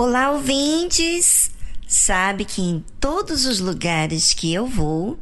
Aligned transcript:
Olá, 0.00 0.30
ouvintes! 0.30 1.50
Sabe 1.84 2.44
que 2.44 2.62
em 2.62 2.84
todos 3.00 3.46
os 3.46 3.58
lugares 3.58 4.32
que 4.32 4.54
eu 4.54 4.64
vou, 4.64 5.18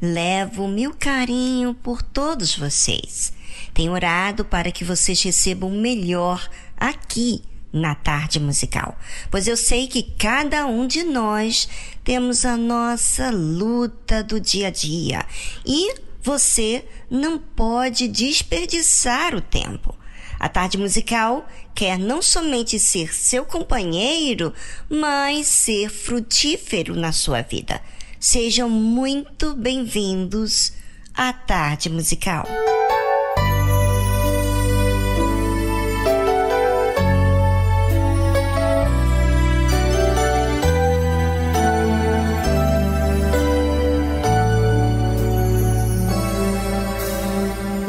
levo 0.00 0.68
meu 0.68 0.94
carinho 0.94 1.74
por 1.74 2.00
todos 2.00 2.56
vocês. 2.56 3.32
Tenho 3.74 3.90
orado 3.90 4.44
para 4.44 4.70
que 4.70 4.84
vocês 4.84 5.20
recebam 5.20 5.68
o 5.68 5.80
melhor 5.80 6.48
aqui 6.76 7.42
na 7.72 7.96
tarde 7.96 8.38
musical, 8.38 8.96
pois 9.32 9.48
eu 9.48 9.56
sei 9.56 9.88
que 9.88 10.04
cada 10.16 10.64
um 10.64 10.86
de 10.86 11.02
nós 11.02 11.68
temos 12.04 12.44
a 12.44 12.56
nossa 12.56 13.30
luta 13.30 14.22
do 14.22 14.38
dia 14.38 14.68
a 14.68 14.70
dia 14.70 15.26
e 15.66 15.92
você 16.22 16.84
não 17.10 17.36
pode 17.36 18.06
desperdiçar 18.06 19.34
o 19.34 19.40
tempo. 19.40 19.92
A 20.40 20.48
tarde 20.48 20.78
musical 20.78 21.46
quer 21.74 21.98
não 21.98 22.22
somente 22.22 22.78
ser 22.78 23.12
seu 23.12 23.44
companheiro, 23.44 24.54
mas 24.88 25.46
ser 25.46 25.90
frutífero 25.90 26.96
na 26.96 27.12
sua 27.12 27.42
vida. 27.42 27.78
Sejam 28.18 28.70
muito 28.70 29.54
bem-vindos 29.54 30.72
à 31.14 31.30
tarde 31.30 31.90
musical. 31.90 32.46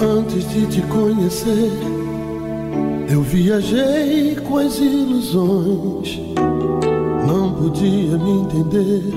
Antes 0.01 0.49
de 0.49 0.67
te 0.67 0.81
conhecer 0.87 2.00
eu 3.09 3.21
viajei 3.21 4.35
com 4.35 4.57
as 4.57 4.77
ilusões, 4.77 6.19
não 7.27 7.53
podia 7.53 8.17
me 8.17 8.31
entender, 8.41 9.13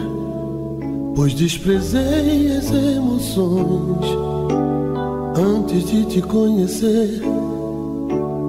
pois 1.14 1.34
desprezei 1.34 2.56
as 2.56 2.70
emoções. 2.70 4.06
Antes 5.36 5.90
de 5.90 6.04
te 6.04 6.22
conhecer, 6.22 7.20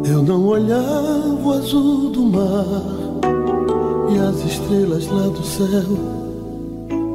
eu 0.07 0.21
não 0.21 0.45
olhava 0.45 1.39
o 1.43 1.51
azul 1.53 2.11
do 2.11 2.23
mar 2.23 2.65
e 4.11 4.19
as 4.19 4.45
estrelas 4.45 5.07
lá 5.07 5.27
do 5.27 5.43
céu 5.43 6.15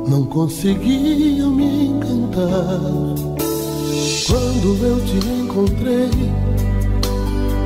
não 0.08 0.24
conseguiam 0.24 1.50
me 1.50 1.86
encantar. 1.86 2.80
Quando 4.26 4.86
eu 4.86 5.00
te 5.04 5.28
encontrei, 5.28 6.10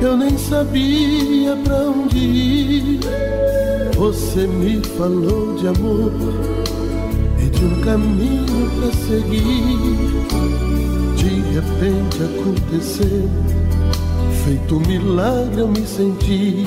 eu 0.01 0.17
nem 0.17 0.37
sabia 0.37 1.55
pra 1.63 1.77
onde 1.89 2.17
ir. 2.17 2.99
Você 3.95 4.45
me 4.45 4.81
falou 4.97 5.55
de 5.55 5.67
amor 5.67 6.11
e 7.39 7.49
de 7.49 7.65
um 7.65 7.81
caminho 7.81 8.69
pra 8.79 8.91
seguir. 8.91 10.05
De 11.15 11.41
repente 11.53 12.17
aconteceu, 12.23 13.29
feito 14.43 14.75
um 14.75 14.79
milagre 14.81 15.61
eu 15.61 15.67
me 15.67 15.85
senti. 15.87 16.63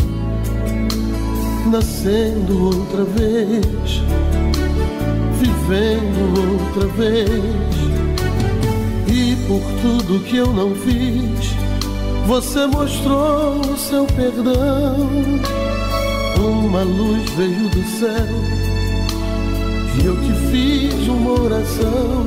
Nascendo 1.70 2.64
outra 2.64 3.04
vez, 3.04 4.02
vivendo 5.38 6.50
outra 6.50 6.88
vez. 6.96 7.78
E 9.06 9.36
por 9.46 9.60
tudo 9.82 10.24
que 10.24 10.38
eu 10.38 10.52
não 10.52 10.74
fiz, 10.74 11.67
você 12.28 12.66
mostrou 12.66 13.58
o 13.58 13.76
seu 13.78 14.04
perdão. 14.04 15.08
Uma 16.38 16.82
luz 16.82 17.22
veio 17.30 17.70
do 17.70 17.82
céu 17.98 18.26
e 19.96 20.04
eu 20.04 20.14
te 20.14 20.34
fiz 20.50 21.08
uma 21.08 21.40
oração. 21.40 22.26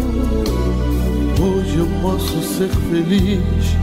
Hoje 1.40 1.78
eu 1.78 1.88
posso 2.02 2.42
ser 2.42 2.70
feliz. 2.90 3.78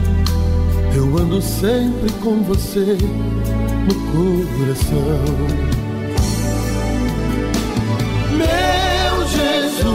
Eu 0.93 1.17
ando 1.19 1.41
sempre 1.41 2.11
com 2.21 2.43
você 2.43 2.99
no 3.87 3.95
coração. 4.59 5.23
Meu 8.33 9.27
Jesus, 9.29 9.89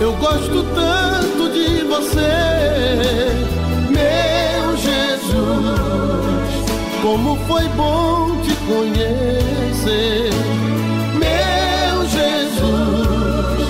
eu 0.00 0.14
gosto 0.14 0.64
tanto 0.74 1.52
de 1.52 1.84
você. 1.84 2.80
Meu 3.90 4.29
Como 7.02 7.36
foi 7.46 7.68
bom 7.70 8.40
te 8.42 8.54
conhecer. 8.66 10.30
Meu 11.14 12.06
Jesus, 12.08 13.68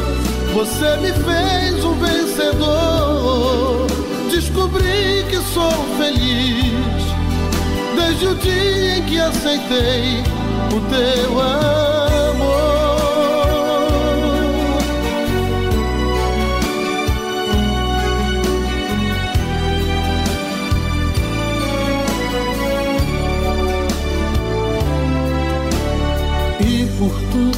você 0.52 0.96
me 0.98 1.12
fez 1.12 1.84
um 1.84 1.94
vencedor. 1.94 3.86
Descobri 4.30 5.24
que 5.28 5.36
sou 5.52 5.70
feliz 5.98 7.00
desde 7.96 8.26
o 8.26 8.34
dia 8.34 8.98
em 8.98 9.02
que 9.04 9.20
aceitei 9.20 10.22
o 10.74 10.80
teu 10.88 11.40
amor. 11.40 11.99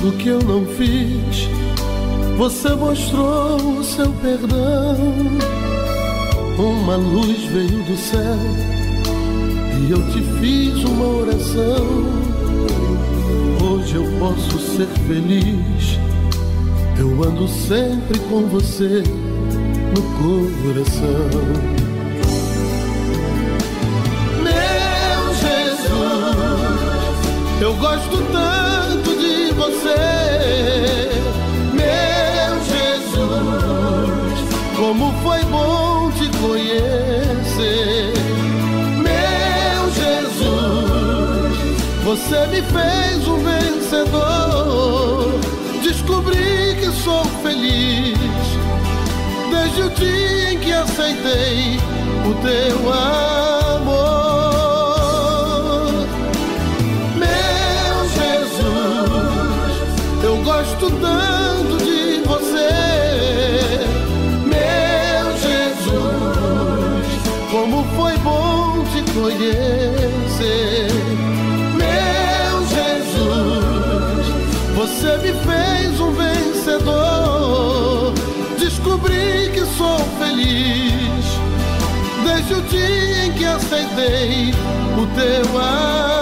Tudo 0.02 0.16
que 0.18 0.28
eu 0.30 0.40
não 0.42 0.66
fiz, 0.66 1.48
você 2.36 2.70
mostrou 2.74 3.78
o 3.78 3.84
seu 3.84 4.10
perdão. 4.14 4.96
Uma 6.58 6.96
luz 6.96 7.44
veio 7.44 7.84
do 7.84 7.96
céu 7.96 8.36
e 9.80 9.92
eu 9.92 10.02
te 10.10 10.20
fiz 10.40 10.82
uma 10.82 11.06
oração. 11.06 11.86
Hoje 13.62 13.94
eu 13.94 14.04
posso 14.18 14.58
ser 14.58 14.88
feliz. 15.06 15.96
Eu 16.98 17.22
ando 17.22 17.46
sempre 17.46 18.18
com 18.28 18.42
você 18.48 19.04
no 19.94 20.02
coração. 20.18 21.30
Meu 24.42 25.34
Jesus, 25.34 26.32
eu 27.60 27.74
gosto 27.76 28.16
tanto 28.32 28.51
Você 42.22 42.46
me 42.46 42.62
fez 42.62 43.26
um 43.26 43.38
vencedor. 43.38 45.40
Descobri 45.82 46.76
que 46.78 46.86
sou 47.02 47.24
feliz 47.42 48.16
desde 49.50 49.82
o 49.82 49.90
dia 49.90 50.52
em 50.52 50.58
que 50.58 50.72
aceitei 50.72 51.80
o 52.24 52.32
teu 52.40 52.92
amor. 52.92 53.51
Você 75.02 75.16
me 75.16 75.32
fez 75.32 75.98
um 75.98 76.12
vencedor. 76.12 78.12
Descobri 78.56 79.50
que 79.52 79.66
sou 79.76 79.98
feliz 80.16 81.24
desde 82.24 82.54
o 82.54 82.62
dia 82.62 83.24
em 83.24 83.32
que 83.32 83.44
aceitei 83.44 84.54
o 84.96 85.04
teu 85.16 85.58
amor. 85.58 86.21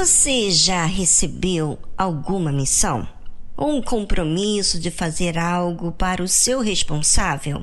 Você 0.00 0.50
já 0.50 0.86
recebeu 0.86 1.78
alguma 1.94 2.50
missão? 2.50 3.06
Ou 3.54 3.76
um 3.76 3.82
compromisso 3.82 4.80
de 4.80 4.90
fazer 4.90 5.36
algo 5.36 5.92
para 5.92 6.22
o 6.22 6.28
seu 6.28 6.62
responsável? 6.62 7.62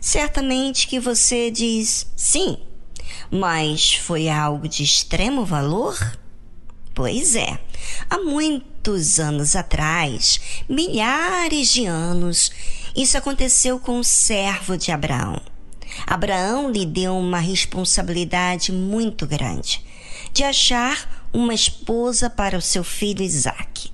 Certamente 0.00 0.86
que 0.86 0.98
você 0.98 1.50
diz 1.50 2.06
sim, 2.16 2.56
mas 3.30 3.92
foi 3.92 4.30
algo 4.30 4.66
de 4.66 4.82
extremo 4.82 5.44
valor? 5.44 5.98
Pois 6.94 7.36
é, 7.36 7.60
há 8.08 8.16
muitos 8.16 9.20
anos 9.20 9.54
atrás, 9.54 10.40
milhares 10.66 11.68
de 11.74 11.84
anos, 11.84 12.50
isso 12.96 13.18
aconteceu 13.18 13.78
com 13.78 13.98
o 13.98 14.04
servo 14.04 14.78
de 14.78 14.90
Abraão. 14.90 15.38
Abraão 16.06 16.70
lhe 16.70 16.86
deu 16.86 17.18
uma 17.18 17.38
responsabilidade 17.38 18.72
muito 18.72 19.26
grande 19.26 19.84
de 20.32 20.42
achar 20.42 21.19
uma 21.32 21.54
esposa 21.54 22.28
para 22.28 22.58
o 22.58 22.62
seu 22.62 22.82
filho 22.84 23.22
Isaque. 23.22 23.90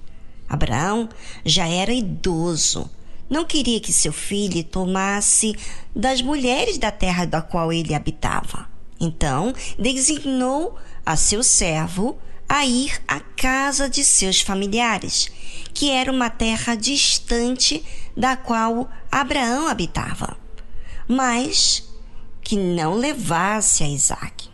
Abraão 0.49 1.09
já 1.45 1.67
era 1.67 1.93
idoso. 1.93 2.91
Não 3.29 3.45
queria 3.45 3.81
que 3.81 3.93
seu 3.93 4.13
filho 4.13 4.63
tomasse 4.63 5.57
das 5.95 6.23
mulheres 6.23 6.79
da 6.79 6.91
terra 6.91 7.25
da 7.25 7.43
qual 7.43 7.73
ele 7.73 7.95
habitava. 7.95 8.69
Então, 9.01 9.53
designou 9.79 10.77
a 11.05 11.17
seu 11.17 11.43
servo 11.43 12.19
a 12.49 12.65
ir 12.65 13.01
à 13.09 13.21
casa 13.21 13.89
de 13.89 14.05
seus 14.05 14.41
familiares, 14.41 15.29
que 15.75 15.91
era 15.91 16.11
uma 16.11 16.31
terra 16.31 16.75
distante 16.77 17.85
da 18.17 18.37
qual 18.37 18.89
Abraão 19.11 19.67
habitava, 19.67 20.37
mas 21.09 21.83
que 22.41 22.57
não 22.57 22.95
levasse 22.95 23.83
a 23.83 23.89
Isaque. 23.89 24.49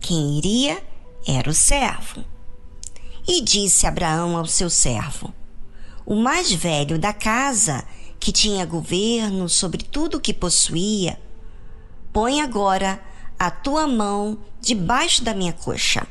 Quem 0.00 0.38
iria 0.38 0.82
era 1.26 1.50
o 1.50 1.54
servo. 1.54 2.24
E 3.26 3.42
disse 3.42 3.86
Abraão 3.86 4.36
ao 4.36 4.46
seu 4.46 4.70
servo: 4.70 5.34
O 6.04 6.14
mais 6.14 6.52
velho 6.52 6.98
da 6.98 7.12
casa, 7.12 7.84
que 8.20 8.30
tinha 8.30 8.64
governo 8.64 9.48
sobre 9.48 9.82
tudo 9.82 10.18
o 10.18 10.20
que 10.20 10.32
possuía, 10.32 11.18
põe 12.12 12.40
agora 12.40 13.02
a 13.38 13.50
tua 13.50 13.86
mão 13.86 14.38
debaixo 14.60 15.24
da 15.24 15.34
minha 15.34 15.52
coxa, 15.52 16.06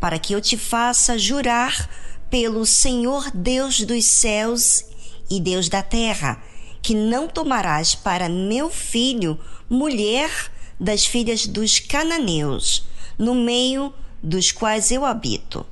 para 0.00 0.18
que 0.18 0.32
eu 0.32 0.40
te 0.40 0.56
faça 0.56 1.18
jurar 1.18 1.88
pelo 2.30 2.66
Senhor 2.66 3.30
Deus 3.32 3.80
dos 3.82 4.04
céus 4.06 4.84
e 5.30 5.40
Deus 5.40 5.68
da 5.68 5.82
terra, 5.82 6.42
que 6.82 6.94
não 6.94 7.28
tomarás 7.28 7.94
para 7.94 8.28
meu 8.28 8.70
filho 8.70 9.38
mulher 9.68 10.30
das 10.78 11.06
filhas 11.06 11.46
dos 11.46 11.78
cananeus, 11.78 12.86
no 13.18 13.34
meio 13.34 13.92
dos 14.22 14.52
quais 14.52 14.90
eu 14.90 15.04
habito, 15.04 15.66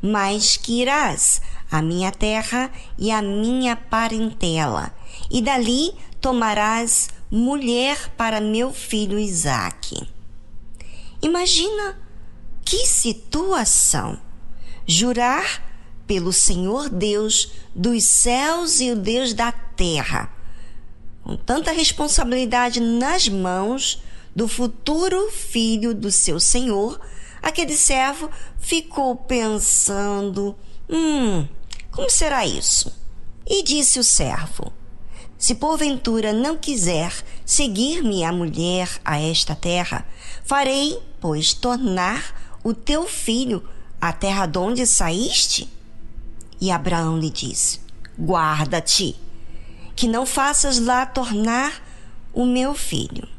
mas 0.00 0.56
que 0.56 0.82
irás 0.82 1.40
à 1.70 1.82
minha 1.82 2.10
terra 2.10 2.70
e 2.96 3.10
à 3.10 3.20
minha 3.20 3.76
parentela, 3.76 4.94
e 5.30 5.42
dali 5.42 5.92
tomarás 6.20 7.08
mulher 7.30 8.10
para 8.16 8.40
meu 8.40 8.72
filho 8.72 9.18
Isaque. 9.18 10.08
Imagina 11.20 11.98
que 12.64 12.86
situação! 12.86 14.18
Jurar 14.86 15.62
pelo 16.06 16.32
Senhor 16.32 16.88
Deus 16.88 17.52
dos 17.74 18.04
céus 18.04 18.80
e 18.80 18.90
o 18.90 18.96
Deus 18.96 19.34
da 19.34 19.52
terra, 19.52 20.32
com 21.22 21.36
tanta 21.36 21.70
responsabilidade 21.70 22.80
nas 22.80 23.28
mãos 23.28 24.02
do 24.34 24.48
futuro 24.48 25.30
filho 25.30 25.92
do 25.94 26.10
seu 26.10 26.40
Senhor 26.40 26.98
Aquele 27.42 27.76
servo 27.76 28.30
ficou 28.58 29.16
pensando: 29.16 30.56
Hum, 30.88 31.46
como 31.90 32.10
será 32.10 32.44
isso? 32.46 32.92
E 33.46 33.62
disse 33.62 33.98
o 33.98 34.04
servo: 34.04 34.72
Se 35.36 35.54
porventura 35.54 36.32
não 36.32 36.56
quiser 36.56 37.12
seguir-me 37.44 38.24
a 38.24 38.32
mulher 38.32 38.88
a 39.04 39.20
esta 39.20 39.54
terra, 39.54 40.06
farei, 40.44 40.98
pois, 41.20 41.54
tornar 41.54 42.58
o 42.62 42.74
teu 42.74 43.06
filho 43.06 43.66
à 44.00 44.12
terra 44.12 44.46
de 44.46 44.58
onde 44.58 44.86
saíste? 44.86 45.68
E 46.60 46.70
Abraão 46.70 47.18
lhe 47.18 47.30
disse: 47.30 47.80
Guarda-te, 48.18 49.16
que 49.94 50.08
não 50.08 50.26
faças 50.26 50.78
lá 50.78 51.06
tornar 51.06 51.82
o 52.32 52.44
meu 52.44 52.74
filho 52.74 53.37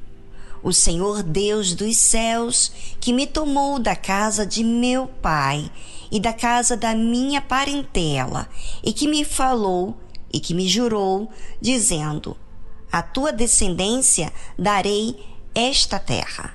o 0.63 0.73
Senhor 0.73 1.23
Deus 1.23 1.73
dos 1.73 1.97
céus, 1.97 2.71
que 2.99 3.13
me 3.13 3.25
tomou 3.25 3.79
da 3.79 3.95
casa 3.95 4.45
de 4.45 4.63
meu 4.63 5.07
pai 5.07 5.71
e 6.11 6.19
da 6.19 6.33
casa 6.33 6.75
da 6.75 6.93
minha 6.95 7.41
parentela, 7.41 8.49
e 8.83 8.91
que 8.91 9.07
me 9.07 9.23
falou 9.23 9.97
e 10.31 10.39
que 10.39 10.53
me 10.53 10.67
jurou, 10.67 11.29
dizendo: 11.61 12.35
A 12.91 13.01
tua 13.01 13.31
descendência 13.31 14.31
darei 14.57 15.17
esta 15.53 15.99
terra. 15.99 16.53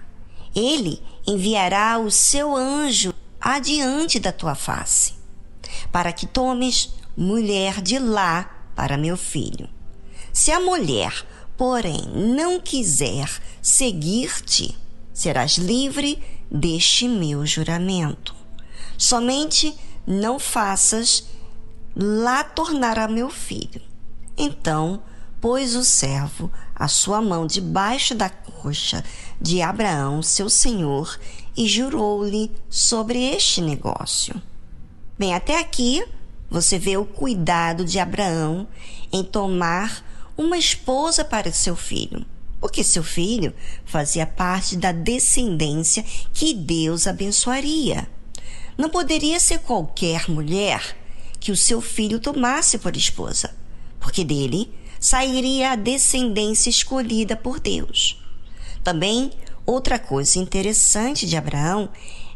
Ele 0.54 1.02
enviará 1.26 1.98
o 1.98 2.10
seu 2.10 2.54
anjo 2.54 3.12
adiante 3.40 4.20
da 4.20 4.32
tua 4.32 4.54
face, 4.54 5.14
para 5.90 6.12
que 6.12 6.26
tomes 6.26 6.94
mulher 7.16 7.80
de 7.80 7.98
lá 7.98 8.50
para 8.74 8.96
meu 8.96 9.16
filho. 9.16 9.68
Se 10.32 10.50
a 10.50 10.60
mulher 10.60 11.24
porém 11.56 12.02
não 12.14 12.60
quiser 12.60 13.28
seguir-te, 13.62 14.76
serás 15.12 15.56
livre 15.56 16.22
deste 16.50 17.08
meu 17.08 17.46
juramento. 17.46 18.34
Somente 18.98 19.74
não 20.06 20.38
faças 20.38 21.26
lá 21.96 22.44
tornar 22.44 22.98
a 22.98 23.08
meu 23.08 23.30
filho. 23.30 23.82
Então 24.36 25.02
pôs 25.40 25.76
o 25.76 25.84
servo 25.84 26.50
a 26.74 26.88
sua 26.88 27.20
mão 27.20 27.46
debaixo 27.46 28.14
da 28.14 28.28
coxa 28.28 29.04
de 29.40 29.62
Abraão, 29.62 30.22
seu 30.22 30.48
senhor, 30.48 31.18
e 31.56 31.68
jurou-lhe 31.68 32.50
sobre 32.68 33.22
este 33.22 33.60
negócio. 33.60 34.40
Bem, 35.18 35.34
até 35.34 35.60
aqui 35.60 36.04
você 36.50 36.78
vê 36.78 36.96
o 36.96 37.04
cuidado 37.04 37.84
de 37.84 37.98
Abraão 37.98 38.66
em 39.12 39.22
tomar 39.22 40.04
uma 40.36 40.58
esposa 40.58 41.24
para 41.24 41.52
seu 41.52 41.76
filho, 41.76 42.24
porque 42.60 42.82
seu 42.82 43.02
filho 43.02 43.54
fazia 43.84 44.26
parte 44.26 44.76
da 44.76 44.90
descendência 44.90 46.04
que 46.32 46.54
Deus 46.54 47.06
abençoaria. 47.06 48.08
Não 48.76 48.88
poderia 48.88 49.38
ser 49.38 49.60
qualquer 49.60 50.28
mulher 50.28 50.96
que 51.38 51.52
o 51.52 51.56
seu 51.56 51.80
filho 51.80 52.18
tomasse 52.18 52.78
por 52.78 52.96
esposa, 52.96 53.54
porque 54.00 54.24
dele 54.24 54.72
sairia 54.98 55.72
a 55.72 55.76
descendência 55.76 56.70
escolhida 56.70 57.36
por 57.36 57.60
Deus. 57.60 58.20
Também 58.82 59.30
outra 59.64 59.98
coisa 59.98 60.38
interessante 60.38 61.26
de 61.26 61.36
Abraão 61.36 61.88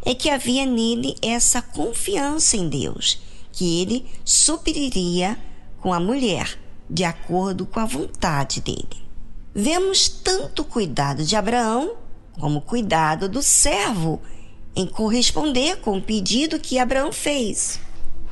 é 0.04 0.14
que 0.14 0.30
havia 0.30 0.64
nele 0.64 1.16
essa 1.20 1.60
confiança 1.60 2.56
em 2.56 2.68
Deus, 2.68 3.20
que 3.50 3.80
ele 3.80 4.06
supriria 4.24 5.36
com 5.80 5.92
a 5.92 5.98
mulher 5.98 6.58
de 6.88 7.04
acordo 7.04 7.66
com 7.66 7.80
a 7.80 7.84
vontade 7.84 8.60
dele. 8.60 9.08
Vemos 9.54 10.08
tanto 10.08 10.64
cuidado 10.64 11.24
de 11.24 11.36
Abraão 11.36 11.96
como 12.32 12.60
cuidado 12.60 13.28
do 13.28 13.42
servo 13.42 14.20
em 14.74 14.86
corresponder 14.86 15.78
com 15.78 15.98
o 15.98 16.02
pedido 16.02 16.60
que 16.60 16.78
Abraão 16.78 17.12
fez. 17.12 17.80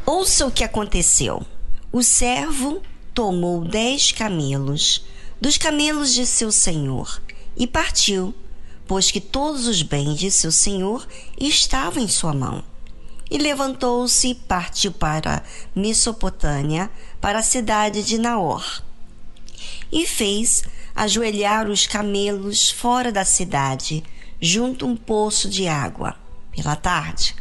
Ouça 0.04 0.46
o 0.46 0.50
que 0.50 0.62
aconteceu. 0.62 1.44
O 1.90 2.02
servo 2.02 2.80
tomou 3.12 3.64
dez 3.64 4.12
camelos 4.12 5.04
dos 5.40 5.58
camelos 5.58 6.14
de 6.14 6.24
seu 6.24 6.50
senhor 6.50 7.20
e 7.56 7.66
partiu, 7.66 8.34
pois 8.86 9.10
que 9.10 9.20
todos 9.20 9.66
os 9.66 9.82
bens 9.82 10.18
de 10.18 10.30
seu 10.30 10.52
senhor 10.52 11.06
estavam 11.38 12.02
em 12.02 12.08
sua 12.08 12.32
mão. 12.32 12.62
E 13.30 13.38
levantou-se 13.38 14.28
e 14.28 14.34
partiu 14.34 14.92
para 14.92 15.42
Mesopotâmia, 15.74 16.88
para 17.26 17.40
a 17.40 17.42
cidade 17.42 18.04
de 18.04 18.18
Naor. 18.18 18.84
E 19.90 20.06
fez 20.06 20.62
ajoelhar 20.94 21.68
os 21.68 21.84
camelos 21.84 22.70
fora 22.70 23.10
da 23.10 23.24
cidade, 23.24 24.04
junto 24.40 24.84
a 24.84 24.88
um 24.88 24.96
poço 24.96 25.48
de 25.48 25.66
água, 25.66 26.14
pela 26.54 26.76
tarde, 26.76 27.34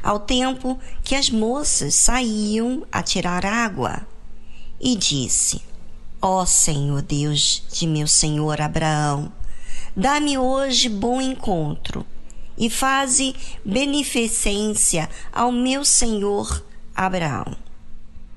ao 0.00 0.20
tempo 0.20 0.78
que 1.02 1.16
as 1.16 1.28
moças 1.28 1.96
saíam 1.96 2.86
a 2.92 3.02
tirar 3.02 3.44
água. 3.44 4.06
E 4.80 4.94
disse: 4.94 5.60
Ó 6.20 6.42
oh 6.42 6.46
Senhor 6.46 7.02
Deus 7.02 7.64
de 7.72 7.84
meu 7.84 8.06
senhor 8.06 8.60
Abraão, 8.60 9.32
dá-me 9.96 10.38
hoje 10.38 10.88
bom 10.88 11.20
encontro 11.20 12.06
e 12.56 12.70
faze 12.70 13.34
beneficência 13.64 15.10
ao 15.32 15.50
meu 15.50 15.84
senhor 15.84 16.64
Abraão. 16.94 17.61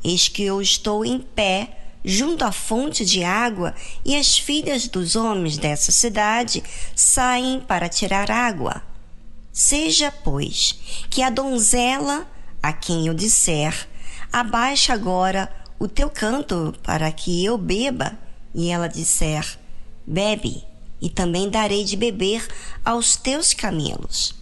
Eis 0.07 0.27
que 0.27 0.43
eu 0.43 0.61
estou 0.61 1.03
em 1.03 1.17
pé 1.17 1.79
junto 2.05 2.45
à 2.45 2.51
fonte 2.51 3.03
de 3.03 3.23
água, 3.23 3.73
e 4.05 4.15
as 4.15 4.37
filhas 4.37 4.87
dos 4.87 5.15
homens 5.15 5.57
dessa 5.57 5.91
cidade 5.91 6.63
saem 6.95 7.59
para 7.59 7.89
tirar 7.89 8.29
água. 8.29 8.83
Seja, 9.51 10.11
pois, 10.11 10.77
que 11.09 11.23
a 11.23 11.31
donzela 11.31 12.27
a 12.61 12.71
quem 12.71 13.07
eu 13.07 13.15
disser: 13.15 13.87
Abaixa 14.31 14.93
agora 14.93 15.51
o 15.79 15.87
teu 15.87 16.07
canto 16.07 16.75
para 16.83 17.11
que 17.11 17.43
eu 17.43 17.57
beba, 17.57 18.15
e 18.53 18.69
ela 18.69 18.87
disser: 18.87 19.57
Bebe, 20.05 20.63
e 21.01 21.09
também 21.09 21.49
darei 21.49 21.83
de 21.83 21.97
beber 21.97 22.47
aos 22.85 23.15
teus 23.15 23.55
camelos. 23.55 24.35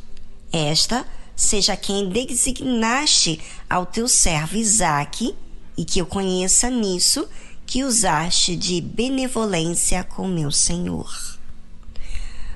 Esta 0.51 1.05
seja 1.33 1.77
quem 1.77 2.09
designaste 2.09 3.39
ao 3.69 3.85
teu 3.85 4.09
servo 4.09 4.57
Isaque, 4.57 5.33
e 5.77 5.85
que 5.85 5.99
eu 5.99 6.05
conheça 6.05 6.69
nisso 6.69 7.27
que 7.65 7.83
usaste 7.83 8.55
de 8.55 8.81
benevolência 8.81 10.03
com 10.03 10.27
meu 10.27 10.51
Senhor. 10.51 11.11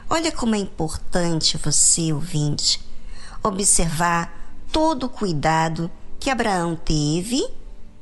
Olha 0.09 0.31
como 0.31 0.55
é 0.55 0.57
importante 0.57 1.57
você, 1.57 2.13
ouvinte, 2.13 2.79
observar 3.43 4.55
todo 4.71 5.05
o 5.05 5.09
cuidado 5.09 5.89
que 6.19 6.29
Abraão 6.29 6.75
teve 6.75 7.45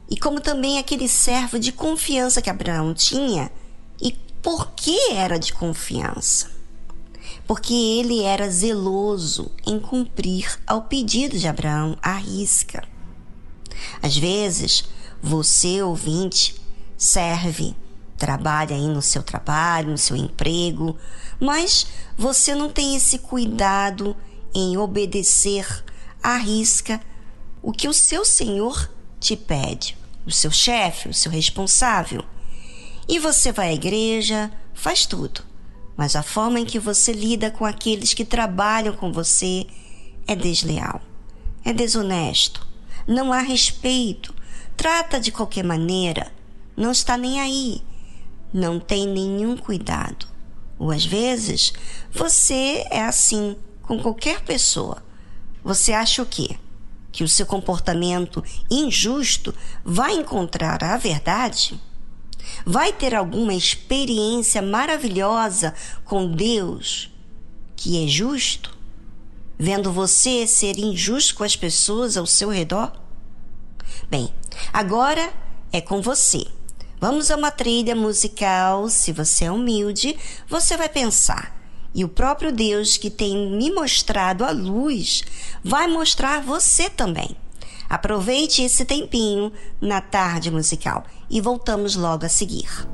e 0.10 0.18
como 0.18 0.40
também 0.40 0.78
aquele 0.78 1.08
servo 1.08 1.58
de 1.58 1.72
confiança 1.72 2.42
que 2.42 2.50
Abraão 2.50 2.94
tinha. 2.94 3.52
E 4.02 4.12
por 4.42 4.72
que 4.72 5.12
era 5.12 5.40
de 5.40 5.54
confiança? 5.54 6.52
Porque 7.48 7.74
ele 7.74 8.22
era 8.22 8.50
zeloso 8.50 9.52
em 9.66 9.80
cumprir 9.80 10.60
ao 10.66 10.84
pedido 10.84 11.38
de 11.38 11.48
Abraão 11.48 11.98
à 12.02 12.14
risca. 12.14 12.84
Às 14.02 14.16
vezes, 14.18 14.86
você, 15.26 15.82
ouvinte, 15.82 16.56
serve, 16.96 17.76
trabalha 18.16 18.76
aí 18.76 18.88
no 18.88 19.02
seu 19.02 19.24
trabalho, 19.24 19.90
no 19.90 19.98
seu 19.98 20.16
emprego, 20.16 20.96
mas 21.40 21.88
você 22.16 22.54
não 22.54 22.70
tem 22.70 22.96
esse 22.96 23.18
cuidado 23.18 24.16
em 24.54 24.78
obedecer 24.78 25.84
à 26.22 26.38
risca 26.38 27.02
o 27.60 27.72
que 27.72 27.88
o 27.88 27.94
seu 27.94 28.24
senhor 28.24 28.88
te 29.20 29.36
pede, 29.36 29.98
o 30.28 30.32
seu 30.32 30.52
chefe, 30.52 31.10
o 31.10 31.14
seu 31.14 31.32
responsável. 31.32 32.24
E 33.10 33.18
você 33.18 33.52
vai 33.52 33.70
à 33.70 33.74
igreja, 33.74 34.52
faz 34.76 35.08
tudo, 35.08 35.42
mas 35.98 36.16
a 36.16 36.22
forma 36.22 36.60
em 36.60 36.66
que 36.66 36.78
você 36.78 37.12
lida 37.12 37.50
com 37.50 37.66
aqueles 37.66 38.14
que 38.14 38.24
trabalham 38.24 38.96
com 38.96 39.12
você 39.12 39.66
é 40.28 40.36
desleal, 40.36 41.02
é 41.64 41.74
desonesto, 41.74 42.68
não 43.08 43.34
há 43.34 43.40
respeito, 43.40 44.35
trata 44.76 45.20
de 45.20 45.32
qualquer 45.32 45.64
maneira, 45.64 46.32
não 46.76 46.92
está 46.92 47.18
nem 47.18 47.40
aí, 47.40 47.82
não 48.54 48.80
tem 48.80 49.08
nenhum 49.08 49.56
cuidado. 49.58 50.28
Ou 50.78 50.92
às 50.92 51.06
vezes 51.06 51.74
você 52.12 52.86
é 52.92 53.02
assim 53.02 53.56
com 53.82 54.00
qualquer 54.00 54.42
pessoa. 54.42 55.04
Você 55.64 55.94
acha 55.94 56.22
o 56.22 56.26
quê? 56.26 56.58
Que 57.12 57.24
o 57.24 57.30
seu 57.30 57.46
comportamento 57.46 58.44
injusto 58.70 59.54
vai 59.84 60.14
encontrar 60.14 60.84
a 60.84 60.98
verdade? 60.98 61.80
Vai 62.66 62.94
ter 62.94 63.16
alguma 63.16 63.54
experiência 63.54 64.62
maravilhosa 64.62 65.74
com 66.04 66.30
Deus 66.30 67.10
que 67.76 68.04
é 68.04 68.08
justo? 68.08 68.76
Vendo 69.58 69.92
você 69.92 70.48
ser 70.48 70.78
injusto 70.80 71.36
com 71.36 71.44
as 71.44 71.56
pessoas 71.56 72.18
ao 72.18 72.26
seu 72.26 72.50
redor? 72.50 72.92
Bem, 74.10 74.34
agora 74.72 75.32
é 75.72 75.82
com 75.82 76.02
você. 76.02 76.46
Vamos 77.00 77.30
a 77.30 77.36
uma 77.36 77.52
trilha 77.52 77.96
musical. 77.96 78.90
Se 78.90 79.12
você 79.12 79.46
é 79.46 79.52
humilde, 79.52 80.18
você 80.48 80.78
vai 80.78 80.90
pensar. 80.90 81.56
E 81.94 82.04
o 82.04 82.10
próprio 82.10 82.52
Deus 82.52 82.98
que 82.98 83.10
tem 83.10 83.52
me 83.52 83.72
mostrado 83.72 84.44
a 84.44 84.52
luz 84.52 85.24
vai 85.64 85.88
mostrar 85.88 86.42
você 86.42 86.90
também. 86.90 87.36
Aproveite 87.90 88.64
esse 88.64 88.84
tempinho 88.84 89.52
na 89.80 90.02
tarde 90.02 90.50
musical 90.50 91.04
e 91.30 91.40
voltamos 91.40 91.96
logo 91.96 92.26
a 92.26 92.30
seguir. 92.30 92.88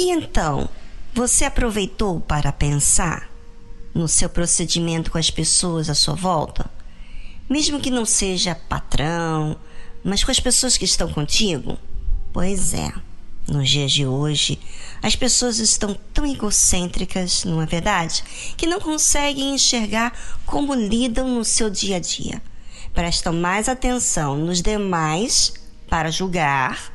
E 0.00 0.10
então, 0.10 0.66
você 1.12 1.44
aproveitou 1.44 2.22
para 2.22 2.50
pensar 2.50 3.30
no 3.94 4.08
seu 4.08 4.30
procedimento 4.30 5.10
com 5.10 5.18
as 5.18 5.30
pessoas 5.30 5.90
à 5.90 5.94
sua 5.94 6.14
volta? 6.14 6.70
Mesmo 7.46 7.78
que 7.78 7.90
não 7.90 8.06
seja 8.06 8.54
patrão, 8.54 9.58
mas 10.02 10.24
com 10.24 10.30
as 10.30 10.40
pessoas 10.40 10.78
que 10.78 10.86
estão 10.86 11.12
contigo? 11.12 11.76
Pois 12.32 12.72
é, 12.72 12.90
nos 13.46 13.68
dias 13.68 13.92
de 13.92 14.06
hoje, 14.06 14.58
as 15.02 15.14
pessoas 15.14 15.58
estão 15.58 15.94
tão 16.14 16.24
egocêntricas, 16.24 17.44
não 17.44 17.60
é 17.60 17.66
verdade? 17.66 18.24
Que 18.56 18.66
não 18.66 18.80
conseguem 18.80 19.54
enxergar 19.54 20.18
como 20.46 20.74
lidam 20.74 21.28
no 21.28 21.44
seu 21.44 21.68
dia 21.68 21.96
a 21.96 22.00
dia. 22.00 22.40
Prestam 22.94 23.34
mais 23.34 23.68
atenção 23.68 24.38
nos 24.38 24.62
demais 24.62 25.52
para 25.90 26.10
julgar 26.10 26.90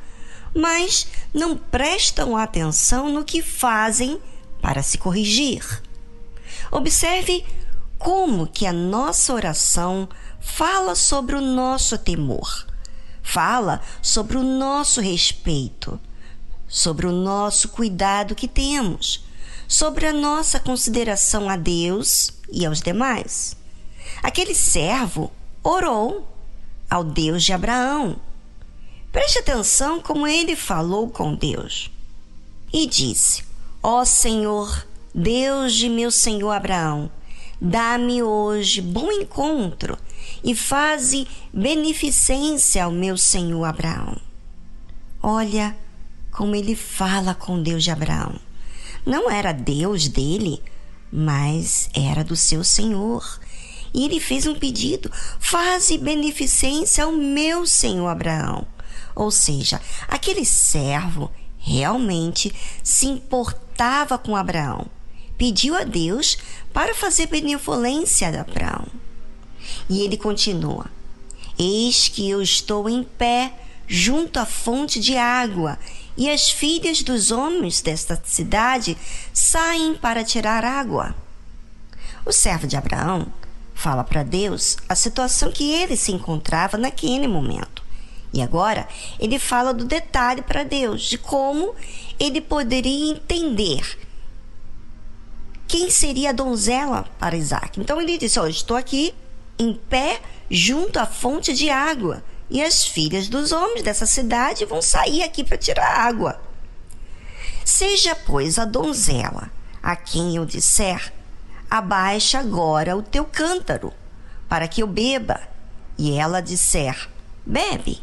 mas 0.56 1.06
não 1.34 1.54
prestam 1.54 2.34
atenção 2.34 3.12
no 3.12 3.24
que 3.24 3.42
fazem 3.42 4.18
para 4.62 4.82
se 4.82 4.96
corrigir. 4.96 5.82
Observe 6.72 7.44
como 7.98 8.46
que 8.46 8.66
a 8.66 8.72
nossa 8.72 9.34
oração 9.34 10.08
fala 10.40 10.94
sobre 10.94 11.36
o 11.36 11.40
nosso 11.40 11.98
temor, 11.98 12.66
fala 13.22 13.82
sobre 14.00 14.38
o 14.38 14.42
nosso 14.42 15.00
respeito, 15.00 16.00
sobre 16.66 17.06
o 17.06 17.12
nosso 17.12 17.68
cuidado 17.68 18.34
que 18.34 18.48
temos, 18.48 19.24
sobre 19.68 20.06
a 20.06 20.12
nossa 20.12 20.58
consideração 20.58 21.50
a 21.50 21.56
Deus 21.56 22.32
e 22.50 22.64
aos 22.64 22.80
demais. 22.80 23.56
Aquele 24.22 24.54
servo 24.54 25.30
orou 25.62 26.26
ao 26.88 27.04
Deus 27.04 27.44
de 27.44 27.52
Abraão 27.52 28.16
Preste 29.16 29.38
atenção 29.38 29.98
como 29.98 30.26
ele 30.26 30.54
falou 30.54 31.08
com 31.08 31.34
Deus. 31.34 31.90
E 32.70 32.86
disse: 32.86 33.42
Ó 33.82 34.04
Senhor, 34.04 34.86
Deus 35.14 35.72
de 35.72 35.88
meu 35.88 36.10
senhor 36.10 36.50
Abraão, 36.50 37.10
dá-me 37.58 38.22
hoje 38.22 38.82
bom 38.82 39.10
encontro 39.10 39.96
e 40.44 40.54
faze 40.54 41.26
beneficência 41.50 42.84
ao 42.84 42.92
meu 42.92 43.16
senhor 43.16 43.64
Abraão. 43.64 44.20
Olha 45.22 45.74
como 46.30 46.54
ele 46.54 46.76
fala 46.76 47.34
com 47.34 47.62
Deus 47.62 47.84
de 47.84 47.90
Abraão. 47.90 48.38
Não 49.06 49.30
era 49.30 49.50
Deus 49.50 50.08
dele, 50.08 50.62
mas 51.10 51.88
era 51.94 52.22
do 52.22 52.36
seu 52.36 52.62
senhor. 52.62 53.40
E 53.94 54.04
ele 54.04 54.20
fez 54.20 54.46
um 54.46 54.54
pedido: 54.54 55.10
faze 55.40 55.96
beneficência 55.96 57.04
ao 57.04 57.12
meu 57.12 57.66
senhor 57.66 58.08
Abraão. 58.08 58.75
Ou 59.16 59.30
seja, 59.30 59.80
aquele 60.06 60.44
servo 60.44 61.32
realmente 61.58 62.54
se 62.84 63.06
importava 63.06 64.18
com 64.18 64.36
Abraão. 64.36 64.86
Pediu 65.38 65.74
a 65.74 65.84
Deus 65.84 66.36
para 66.72 66.94
fazer 66.94 67.26
benevolência 67.26 68.28
a 68.28 68.42
Abraão. 68.42 68.86
E 69.88 70.02
ele 70.02 70.18
continua: 70.18 70.86
Eis 71.58 72.08
que 72.08 72.28
eu 72.28 72.42
estou 72.42 72.88
em 72.88 73.02
pé 73.02 73.54
junto 73.88 74.38
à 74.38 74.44
fonte 74.44 75.00
de 75.00 75.16
água, 75.16 75.78
e 76.16 76.30
as 76.30 76.50
filhas 76.50 77.02
dos 77.02 77.30
homens 77.30 77.80
desta 77.80 78.20
cidade 78.24 78.96
saem 79.32 79.94
para 79.94 80.24
tirar 80.24 80.64
água. 80.64 81.14
O 82.24 82.32
servo 82.32 82.66
de 82.66 82.76
Abraão 82.76 83.26
fala 83.74 84.02
para 84.02 84.22
Deus 84.22 84.76
a 84.88 84.94
situação 84.94 85.52
que 85.52 85.72
ele 85.72 85.96
se 85.96 86.12
encontrava 86.12 86.76
naquele 86.76 87.28
momento. 87.28 87.75
E 88.32 88.42
agora 88.42 88.86
ele 89.18 89.38
fala 89.38 89.72
do 89.72 89.84
detalhe 89.84 90.42
para 90.42 90.64
Deus, 90.64 91.02
de 91.02 91.18
como 91.18 91.74
ele 92.18 92.40
poderia 92.40 93.10
entender 93.10 93.98
quem 95.66 95.90
seria 95.90 96.30
a 96.30 96.32
donzela 96.32 97.04
para 97.18 97.36
Isaac. 97.36 97.80
Então 97.80 98.00
ele 98.00 98.18
disse: 98.18 98.38
oh, 98.38 98.46
Estou 98.46 98.76
aqui 98.76 99.14
em 99.58 99.74
pé 99.74 100.20
junto 100.50 100.98
à 100.98 101.06
fonte 101.06 101.52
de 101.52 101.70
água, 101.70 102.22
e 102.48 102.62
as 102.62 102.84
filhas 102.84 103.28
dos 103.28 103.52
homens 103.52 103.82
dessa 103.82 104.06
cidade 104.06 104.64
vão 104.64 104.80
sair 104.80 105.22
aqui 105.22 105.42
para 105.42 105.58
tirar 105.58 105.86
água. 105.86 106.40
Seja, 107.64 108.14
pois, 108.14 108.58
a 108.58 108.64
donzela 108.64 109.50
a 109.82 109.96
quem 109.96 110.36
eu 110.36 110.44
disser: 110.44 111.12
Abaixa 111.68 112.38
agora 112.38 112.96
o 112.96 113.02
teu 113.02 113.24
cântaro, 113.24 113.92
para 114.48 114.68
que 114.68 114.82
eu 114.82 114.86
beba. 114.86 115.40
E 115.98 116.12
ela 116.12 116.40
disser: 116.40 117.08
Bebe, 117.44 118.00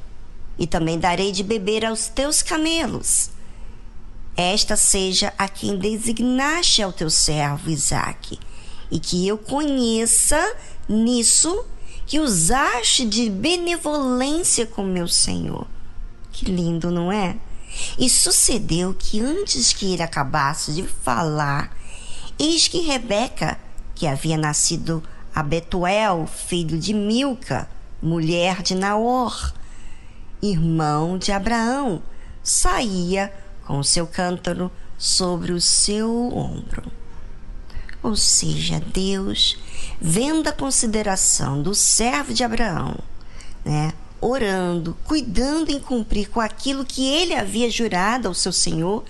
e 0.57 0.67
também 0.67 0.99
darei 0.99 1.31
de 1.31 1.43
beber 1.43 1.85
aos 1.85 2.07
teus 2.07 2.41
camelos. 2.41 3.29
Esta 4.35 4.75
seja 4.75 5.33
a 5.37 5.47
quem 5.47 5.77
designaste 5.77 6.81
ao 6.81 6.91
teu 6.91 7.09
servo 7.09 7.69
Isaque, 7.69 8.39
e 8.89 8.99
que 8.99 9.27
eu 9.27 9.37
conheça 9.37 10.55
nisso 10.87 11.65
que 12.05 12.19
usaste 12.19 13.05
de 13.05 13.29
benevolência 13.29 14.65
com 14.65 14.83
meu 14.83 15.07
Senhor. 15.07 15.67
Que 16.31 16.45
lindo, 16.45 16.91
não 16.91 17.11
é? 17.11 17.37
E 17.97 18.09
sucedeu 18.09 18.93
que 18.93 19.19
antes 19.19 19.73
que 19.73 19.93
ele 19.93 20.03
acabasse 20.03 20.73
de 20.73 20.83
falar, 20.83 21.75
eis 22.37 22.67
que 22.67 22.81
Rebeca, 22.81 23.57
que 23.95 24.07
havia 24.07 24.37
nascido 24.37 25.03
a 25.33 25.41
Betuel, 25.41 26.27
filho 26.27 26.77
de 26.77 26.93
Milca, 26.93 27.69
mulher 28.01 28.61
de 28.61 28.75
Naor, 28.75 29.53
irmão 30.43 31.17
de 31.17 31.31
Abraão, 31.31 32.01
saía 32.43 33.33
com 33.65 33.81
seu 33.81 34.05
cântaro 34.05 34.69
sobre 34.97 35.51
o 35.51 35.61
seu 35.61 36.09
ombro. 36.35 36.91
Ou 38.01 38.15
seja, 38.15 38.81
Deus, 38.93 39.57
vendo 39.99 40.49
a 40.49 40.51
consideração 40.51 41.61
do 41.61 41.73
servo 41.73 42.33
de 42.33 42.43
Abraão, 42.43 42.97
né, 43.63 43.93
orando, 44.19 44.97
cuidando 45.05 45.69
em 45.69 45.79
cumprir 45.79 46.29
com 46.29 46.41
aquilo 46.41 46.85
que 46.85 47.05
ele 47.05 47.33
havia 47.33 47.69
jurado 47.69 48.27
ao 48.27 48.33
seu 48.33 48.51
Senhor, 48.51 49.03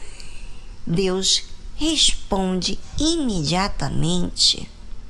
Deus 0.85 1.45
responde 1.75 2.79
imediatamente. 2.99 4.69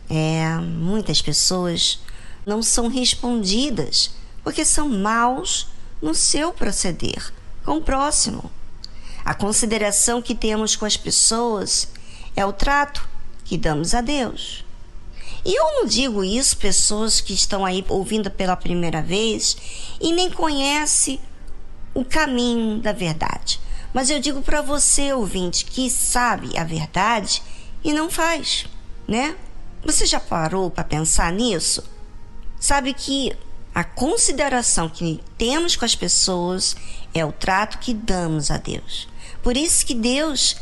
É, 0.10 0.56
muitas 0.58 1.22
pessoas 1.22 2.00
não 2.46 2.62
são 2.62 2.88
respondidas 2.88 4.12
porque 4.44 4.66
são 4.66 4.90
maus 4.90 5.68
no 6.04 6.14
seu 6.14 6.52
proceder 6.52 7.32
com 7.64 7.78
o 7.78 7.82
próximo. 7.82 8.52
A 9.24 9.34
consideração 9.34 10.22
que 10.22 10.36
temos 10.36 10.76
com 10.76 10.86
as 10.86 10.98
pessoas 10.98 11.88
é 12.36 12.46
o 12.46 12.52
trato 12.52 13.08
que 13.46 13.58
damos 13.58 13.94
a 13.94 14.02
Deus. 14.02 14.66
E 15.46 15.58
eu 15.58 15.64
não 15.76 15.86
digo 15.86 16.22
isso 16.22 16.58
pessoas 16.58 17.22
que 17.22 17.34
estão 17.34 17.66
aí 17.66 17.86
ouvindo 17.88 18.30
pela 18.30 18.58
primeira 18.58 19.02
vez 19.02 19.56
e 20.02 20.12
nem 20.12 20.30
conhece 20.30 21.22
o 21.94 22.04
caminho 22.04 22.80
da 22.80 22.92
verdade. 22.92 23.62
Mas 23.94 24.10
eu 24.10 24.20
digo 24.20 24.42
para 24.42 24.62
você, 24.62 25.14
ouvinte, 25.14 25.64
que 25.64 25.90
sabe 25.90 26.58
a 26.58 26.66
verdade 26.66 27.42
e 27.82 27.94
não 27.94 28.10
faz, 28.10 28.66
né? 29.08 29.38
Você 29.86 30.06
já 30.06 30.20
parou 30.20 30.70
para 30.70 30.84
pensar 30.84 31.32
nisso? 31.32 31.82
Sabe 32.60 32.94
que 32.94 33.34
a 33.74 33.84
consideração 33.84 34.88
que 34.88 35.20
temos 35.38 35.76
com 35.76 35.86
as 35.86 35.96
pessoas 35.96 36.76
é 37.14 37.26
o 37.26 37.32
trato 37.32 37.80
que 37.80 37.94
damos 37.94 38.52
a 38.52 38.58
Deus. 38.58 39.08
Por 39.42 39.58
isso 39.58 39.86
que 39.86 39.96
Deus 39.96 40.58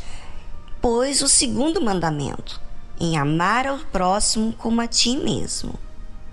pôs 0.80 1.20
o 1.20 1.28
segundo 1.28 1.80
mandamento 1.80 2.60
em 2.98 3.16
amar 3.16 3.66
ao 3.66 3.78
próximo 3.78 4.52
como 4.54 4.80
a 4.80 4.86
ti 4.86 5.16
mesmo. 5.16 5.78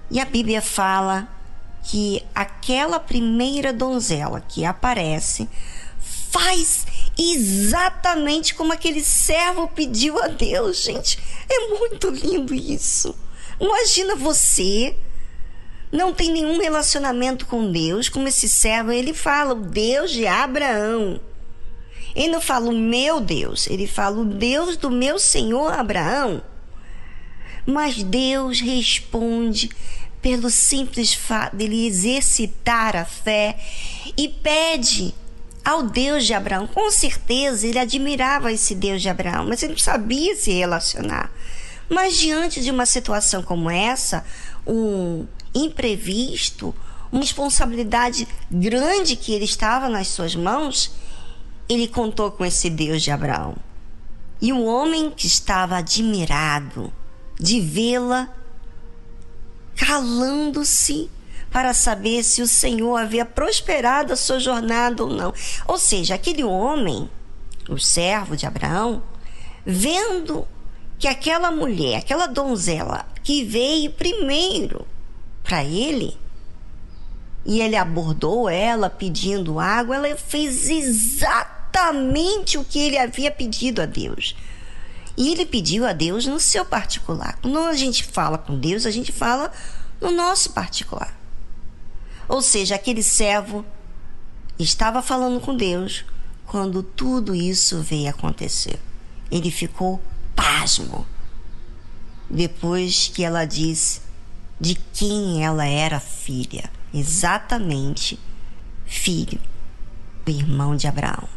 E 0.09 0.19
a 0.19 0.25
Bíblia 0.25 0.61
fala 0.61 1.27
que 1.83 2.23
aquela 2.33 2.99
primeira 2.99 3.73
donzela 3.73 4.41
que 4.41 4.63
aparece 4.63 5.49
faz 6.31 6.85
exatamente 7.17 8.53
como 8.53 8.71
aquele 8.71 9.03
servo 9.03 9.67
pediu 9.67 10.21
a 10.21 10.27
Deus, 10.27 10.83
gente. 10.83 11.19
É 11.49 11.67
muito 11.77 12.09
lindo 12.09 12.53
isso. 12.53 13.15
Imagina 13.59 14.15
você 14.15 14.95
não 15.91 16.13
tem 16.13 16.31
nenhum 16.31 16.59
relacionamento 16.59 17.45
com 17.45 17.71
Deus, 17.71 18.09
como 18.09 18.27
esse 18.27 18.47
servo, 18.47 18.91
ele 18.91 19.13
fala, 19.13 19.53
o 19.53 19.61
Deus 19.61 20.11
de 20.11 20.27
Abraão. 20.27 21.19
Ele 22.15 22.29
não 22.29 22.41
fala 22.41 22.69
o 22.69 22.77
meu 22.77 23.19
Deus, 23.19 23.67
ele 23.67 23.87
fala 23.87 24.19
o 24.19 24.25
Deus 24.25 24.77
do 24.77 24.91
meu 24.91 25.17
Senhor 25.17 25.73
Abraão. 25.73 26.41
Mas 27.65 28.01
Deus 28.03 28.59
responde 28.59 29.69
pelo 30.21 30.49
simples 30.49 31.13
fato 31.13 31.55
dele 31.55 31.87
exercitar 31.87 32.95
a 32.95 33.05
fé 33.05 33.57
e 34.17 34.27
pede 34.27 35.13
ao 35.63 35.83
Deus 35.83 36.25
de 36.25 36.33
Abraão. 36.33 36.67
Com 36.67 36.91
certeza 36.91 37.67
ele 37.67 37.79
admirava 37.79 38.51
esse 38.51 38.75
Deus 38.75 39.01
de 39.01 39.09
Abraão, 39.09 39.45
mas 39.47 39.63
ele 39.63 39.73
não 39.73 39.79
sabia 39.79 40.35
se 40.35 40.51
relacionar. 40.51 41.31
Mas 41.87 42.17
diante 42.17 42.61
de 42.61 42.69
uma 42.69 42.85
situação 42.85 43.41
como 43.41 43.69
essa, 43.69 44.25
um 44.65 45.25
imprevisto, 45.53 46.73
uma 47.11 47.21
responsabilidade 47.21 48.27
grande 48.51 49.15
que 49.15 49.33
ele 49.33 49.45
estava 49.45 49.89
nas 49.89 50.07
suas 50.07 50.35
mãos, 50.35 50.91
ele 51.67 51.87
contou 51.87 52.31
com 52.31 52.45
esse 52.45 52.69
Deus 52.69 53.01
de 53.01 53.11
Abraão. 53.11 53.55
E 54.41 54.53
o 54.53 54.63
homem 54.63 55.11
que 55.11 55.27
estava 55.27 55.77
admirado 55.77 56.93
de 57.39 57.59
vê-la 57.59 58.29
calando-se 59.75 61.09
para 61.51 61.73
saber 61.73 62.23
se 62.23 62.41
o 62.41 62.47
Senhor 62.47 62.95
havia 62.95 63.25
prosperado 63.25 64.13
a 64.13 64.15
sua 64.15 64.39
jornada 64.39 65.03
ou 65.03 65.09
não. 65.09 65.33
Ou 65.67 65.77
seja, 65.77 66.15
aquele 66.15 66.43
homem, 66.43 67.09
o 67.67 67.77
servo 67.77 68.37
de 68.37 68.45
Abraão, 68.45 69.01
vendo 69.65 70.47
que 70.97 71.07
aquela 71.07 71.51
mulher, 71.51 71.97
aquela 71.97 72.27
donzela 72.27 73.05
que 73.23 73.43
veio 73.43 73.91
primeiro 73.91 74.85
para 75.43 75.63
ele, 75.63 76.17
e 77.45 77.61
ele 77.61 77.75
abordou 77.75 78.49
ela 78.49 78.89
pedindo 78.89 79.59
água, 79.59 79.95
ela 79.95 80.15
fez 80.15 80.69
exatamente 80.69 82.57
o 82.57 82.63
que 82.63 82.79
ele 82.79 82.97
havia 82.97 83.31
pedido 83.31 83.81
a 83.81 83.85
Deus. 83.85 84.35
E 85.17 85.31
ele 85.31 85.45
pediu 85.45 85.85
a 85.85 85.91
Deus 85.91 86.25
no 86.25 86.39
seu 86.39 86.63
particular. 86.63 87.37
Quando 87.41 87.57
a 87.59 87.73
gente 87.73 88.03
fala 88.03 88.37
com 88.37 88.57
Deus, 88.57 88.85
a 88.85 88.91
gente 88.91 89.11
fala 89.11 89.51
no 89.99 90.11
nosso 90.11 90.51
particular. 90.51 91.17
Ou 92.27 92.41
seja, 92.41 92.75
aquele 92.75 93.03
servo 93.03 93.65
estava 94.57 95.01
falando 95.01 95.39
com 95.39 95.55
Deus 95.55 96.05
quando 96.45 96.83
tudo 96.83 97.33
isso 97.33 97.81
veio 97.81 98.09
acontecer. 98.09 98.79
Ele 99.31 99.51
ficou 99.51 100.01
pasmo. 100.35 101.05
Depois 102.29 103.11
que 103.13 103.23
ela 103.23 103.45
disse 103.45 104.01
de 104.59 104.75
quem 104.93 105.43
ela 105.43 105.65
era 105.65 105.99
filha, 105.99 106.69
exatamente 106.93 108.19
filho 108.85 109.39
do 110.25 110.31
irmão 110.31 110.75
de 110.75 110.87
Abraão. 110.87 111.27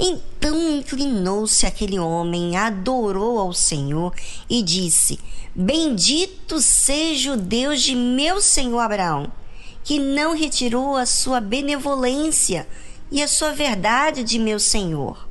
Então 0.00 0.78
inclinou-se 0.78 1.66
aquele 1.66 1.98
homem, 1.98 2.56
adorou 2.56 3.38
ao 3.38 3.52
Senhor 3.52 4.14
e 4.48 4.62
disse: 4.62 5.20
Bendito 5.54 6.60
seja 6.60 7.34
o 7.34 7.36
Deus 7.36 7.82
de 7.82 7.94
meu 7.94 8.40
senhor 8.40 8.80
Abraão, 8.80 9.30
que 9.84 9.98
não 9.98 10.34
retirou 10.34 10.96
a 10.96 11.06
sua 11.06 11.40
benevolência 11.40 12.66
e 13.10 13.22
a 13.22 13.28
sua 13.28 13.52
verdade 13.52 14.24
de 14.24 14.38
meu 14.38 14.58
senhor. 14.58 15.28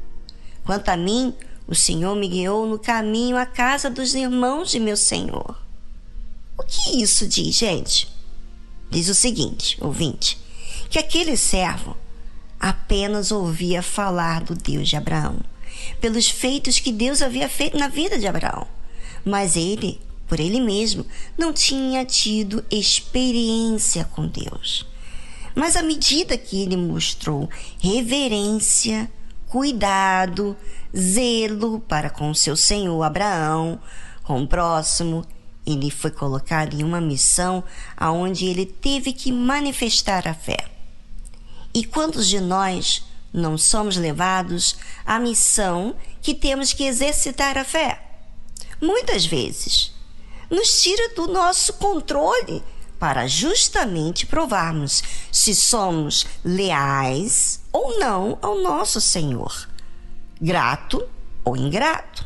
Quanto 0.64 0.90
a 0.90 0.96
mim, 0.96 1.34
o 1.68 1.76
Senhor 1.76 2.16
me 2.16 2.28
guiou 2.28 2.66
no 2.66 2.80
caminho 2.80 3.36
à 3.36 3.46
casa 3.46 3.90
dos 3.90 4.14
irmãos 4.14 4.70
de 4.72 4.80
meu 4.80 4.96
senhor. 4.96 5.58
Que 6.74 7.04
isso 7.04 7.28
diz, 7.28 7.56
gente? 7.56 8.08
Diz 8.90 9.08
o 9.08 9.14
seguinte, 9.14 9.78
ouvinte, 9.80 10.40
que 10.90 10.98
aquele 10.98 11.38
servo 11.38 11.96
apenas 12.60 13.32
ouvia 13.32 13.84
falar 13.84 14.44
do 14.44 14.56
Deus 14.56 14.90
de 14.90 14.96
Abraão, 14.96 15.40
pelos 16.02 16.28
feitos 16.30 16.80
que 16.80 16.92
Deus 16.92 17.22
havia 17.22 17.48
feito 17.48 17.78
na 17.78 17.88
vida 17.88 18.18
de 18.18 18.28
Abraão. 18.28 18.68
Mas 19.24 19.56
ele, 19.56 20.02
por 20.28 20.40
ele 20.40 20.60
mesmo, 20.60 21.06
não 21.38 21.54
tinha 21.54 22.04
tido 22.06 22.66
experiência 22.72 24.06
com 24.06 24.28
Deus. 24.28 24.86
Mas 25.56 25.76
à 25.76 25.84
medida 25.84 26.38
que 26.38 26.62
ele 26.62 26.76
mostrou 26.76 27.48
reverência, 27.80 29.12
cuidado, 29.48 30.58
zelo 30.98 31.80
para 31.82 32.10
com 32.10 32.34
seu 32.34 32.56
senhor 32.56 33.04
Abraão, 33.04 33.80
com 34.24 34.42
o 34.42 34.48
próximo, 34.48 35.24
ele 35.66 35.90
foi 35.90 36.12
colocado 36.12 36.74
em 36.74 36.84
uma 36.84 37.00
missão 37.00 37.64
aonde 37.96 38.46
ele 38.46 38.66
teve 38.66 39.14
que 39.14 39.32
manifestar 39.32 40.28
a 40.28 40.34
fé. 40.34 40.70
E 41.74 41.84
quantos 41.84 42.28
de 42.28 42.40
nós 42.40 43.04
não 43.34 43.58
somos 43.58 43.98
levados 43.98 44.76
à 45.06 45.20
missão 45.20 45.96
que 46.22 46.36
temos 46.36 46.74
que 46.74 46.84
exercitar 46.84 47.58
a 47.58 47.64
fé? 47.64 48.02
Muitas 48.82 49.26
vezes 49.26 49.94
nos 50.50 50.82
tira 50.82 51.16
do 51.16 51.28
nosso 51.28 51.74
controle 51.74 52.64
para 53.00 53.28
justamente 53.28 54.26
provarmos 54.26 55.04
se 55.32 55.56
somos 55.56 56.26
leais 56.44 57.62
ou 57.72 58.00
não 58.00 58.38
ao 58.42 58.62
nosso 58.62 59.02
Senhor, 59.02 59.68
grato 60.40 61.04
ou 61.44 61.58
ingrato. 61.58 62.26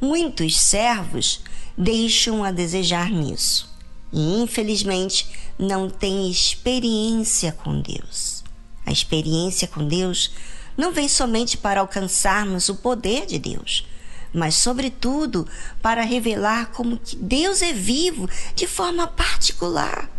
Muitos 0.00 0.60
servos 0.60 1.40
deixam 1.78 2.42
a 2.42 2.50
desejar 2.50 3.08
nisso 3.08 3.72
e, 4.12 4.42
infelizmente, 4.42 5.28
não 5.56 5.88
têm 5.88 6.28
experiência 6.28 7.52
com 7.52 7.80
Deus. 7.80 8.42
A 8.84 8.90
experiência 8.90 9.68
com 9.68 9.86
Deus 9.86 10.32
não 10.76 10.92
vem 10.92 11.08
somente 11.08 11.56
para 11.56 11.80
alcançarmos 11.80 12.68
o 12.68 12.74
poder 12.74 13.26
de 13.26 13.38
Deus, 13.38 13.86
mas, 14.32 14.56
sobretudo, 14.56 15.46
para 15.80 16.02
revelar 16.02 16.72
como 16.72 16.98
que 16.98 17.16
Deus 17.16 17.62
é 17.62 17.72
vivo 17.72 18.28
de 18.54 18.66
forma 18.66 19.06
particular. 19.06 20.10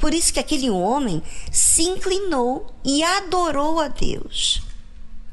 Por 0.00 0.14
isso 0.14 0.32
que 0.32 0.40
aquele 0.40 0.70
homem 0.70 1.22
se 1.50 1.82
inclinou 1.82 2.72
e 2.84 3.02
adorou 3.02 3.80
a 3.80 3.88
Deus. 3.88 4.62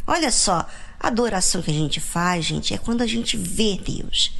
Olha 0.08 0.32
só, 0.32 0.68
a 1.00 1.08
adoração 1.08 1.62
que 1.62 1.72
a 1.72 1.74
gente 1.74 2.00
faz, 2.00 2.46
gente, 2.46 2.74
é 2.74 2.78
quando 2.78 3.02
a 3.02 3.08
gente 3.08 3.38
vê 3.38 3.78
Deus. 3.78 4.32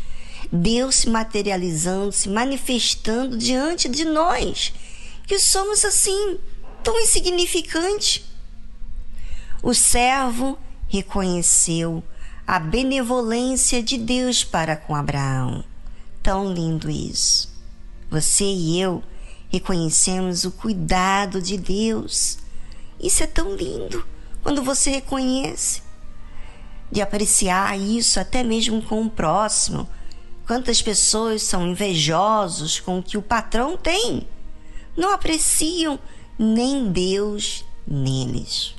Deus 0.56 0.96
se 0.96 1.10
materializando, 1.10 2.12
se 2.12 2.30
manifestando 2.30 3.38
diante 3.38 3.88
de 3.90 4.06
nós, 4.06 4.74
que 5.28 5.38
somos 5.38 5.84
assim, 5.84 6.40
tão 6.84 7.00
insignificantes. 7.00 8.24
O 9.62 9.74
servo 9.74 10.58
reconheceu 10.88 12.04
a 12.48 12.60
benevolência 12.60 13.82
de 13.82 13.98
Deus 13.98 14.44
para 14.44 14.76
com 14.76 14.96
Abraão. 14.96 15.64
Tão 16.22 16.52
lindo 16.54 16.90
isso. 16.90 17.54
Você 18.10 18.46
e 18.46 18.80
eu 18.80 19.04
reconhecemos 19.50 20.44
o 20.44 20.52
cuidado 20.52 21.42
de 21.42 21.58
Deus. 21.58 22.38
Isso 23.00 23.24
é 23.24 23.28
tão 23.28 23.56
lindo 23.56 24.06
quando 24.44 24.64
você 24.64 24.92
reconhece. 24.92 25.82
De 26.92 27.02
apreciar 27.02 27.78
isso 27.80 28.20
até 28.20 28.44
mesmo 28.44 28.82
com 28.84 29.02
o 29.02 29.10
próximo 29.10 29.90
Quantas 30.46 30.82
pessoas 30.82 31.42
são 31.42 31.68
invejosos 31.68 32.80
com 32.80 33.00
o 33.00 33.04
que 33.04 33.18
o 33.18 33.22
patrão 33.22 33.76
tem? 33.76 34.28
Não 34.96 35.12
apreciam 35.12 36.00
nem 36.38 36.92
Deus 36.92 37.66
neles. 37.88 38.76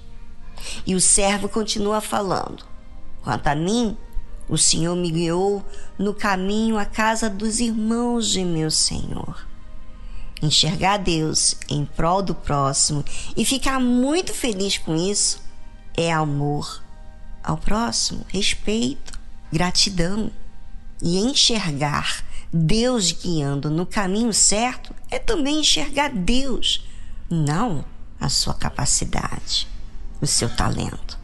E 0.86 0.94
o 0.94 1.00
servo 1.00 1.48
continua 1.48 2.00
falando: 2.00 2.64
Quanto 3.22 3.48
a 3.48 3.54
mim, 3.54 3.96
o 4.48 4.56
Senhor 4.56 4.94
me 4.94 5.10
guiou 5.10 5.64
no 5.98 6.14
caminho 6.14 6.78
à 6.78 6.84
casa 6.84 7.28
dos 7.28 7.58
irmãos 7.58 8.28
de 8.28 8.44
meu 8.44 8.70
Senhor. 8.70 9.46
Enxergar 10.40 10.98
Deus 10.98 11.56
em 11.68 11.84
prol 11.84 12.22
do 12.22 12.34
próximo 12.34 13.04
e 13.36 13.44
ficar 13.44 13.80
muito 13.80 14.32
feliz 14.32 14.78
com 14.78 14.94
isso 14.94 15.42
é 15.96 16.12
amor 16.12 16.82
ao 17.42 17.56
próximo, 17.56 18.24
respeito, 18.28 19.18
gratidão. 19.50 20.30
E 21.06 21.18
enxergar 21.18 22.24
Deus 22.52 23.12
guiando 23.12 23.70
no 23.70 23.86
caminho 23.86 24.32
certo 24.32 24.92
é 25.08 25.20
também 25.20 25.60
enxergar 25.60 26.10
Deus, 26.10 26.84
não 27.30 27.84
a 28.18 28.28
sua 28.28 28.52
capacidade, 28.52 29.68
o 30.20 30.26
seu 30.26 30.48
talento. 30.48 31.16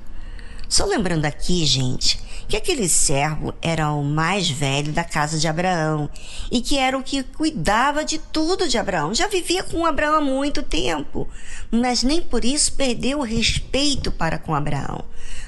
Só 0.68 0.84
lembrando 0.84 1.24
aqui, 1.24 1.66
gente, 1.66 2.22
que 2.46 2.56
aquele 2.56 2.88
servo 2.88 3.52
era 3.60 3.90
o 3.90 4.04
mais 4.04 4.48
velho 4.48 4.92
da 4.92 5.02
casa 5.02 5.36
de 5.36 5.48
Abraão 5.48 6.08
e 6.48 6.60
que 6.60 6.78
era 6.78 6.96
o 6.96 7.02
que 7.02 7.24
cuidava 7.24 8.04
de 8.04 8.18
tudo 8.18 8.68
de 8.68 8.78
Abraão. 8.78 9.12
Já 9.12 9.26
vivia 9.26 9.64
com 9.64 9.84
Abraão 9.84 10.14
há 10.14 10.20
muito 10.20 10.62
tempo, 10.62 11.28
mas 11.72 12.04
nem 12.04 12.22
por 12.22 12.44
isso 12.44 12.74
perdeu 12.74 13.18
o 13.18 13.24
respeito 13.24 14.12
para 14.12 14.38
com 14.38 14.54
Abraão. 14.54 15.04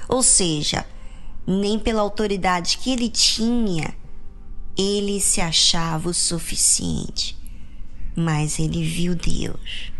Ou 0.09 0.21
seja, 0.21 0.85
nem 1.47 1.79
pela 1.79 2.01
autoridade 2.01 2.79
que 2.79 2.91
ele 2.91 3.07
tinha 3.07 3.95
ele 4.77 5.21
se 5.21 5.41
achava 5.41 6.09
o 6.09 6.13
suficiente, 6.13 7.37
mas 8.15 8.59
ele 8.59 8.83
viu 8.83 9.15
Deus. 9.15 9.91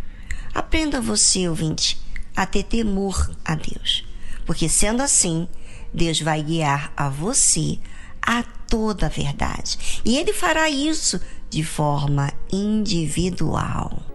Aprenda 0.54 1.02
você, 1.02 1.48
ouvinte, 1.48 2.00
a 2.36 2.46
ter 2.46 2.64
temor 2.64 3.32
a 3.44 3.56
Deus, 3.56 4.06
porque 4.46 4.68
sendo 4.68 5.02
assim, 5.02 5.48
Deus 5.94 6.20
vai 6.20 6.44
guiar 6.44 6.92
a 6.96 7.10
você 7.10 7.80
a 8.22 8.44
toda 8.44 9.06
a 9.06 9.10
verdade. 9.10 10.02
E 10.04 10.18
ele 10.18 10.34
fará 10.34 10.70
isso 10.70 11.22
de 11.50 11.64
forma 11.64 12.34
individual. 12.52 14.15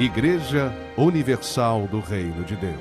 Igreja 0.00 0.72
Universal 0.96 1.86
do 1.86 2.00
Reino 2.00 2.42
de 2.42 2.56
Deus. 2.56 2.74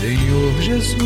Senhor 0.00 0.60
Jesus, 0.60 0.98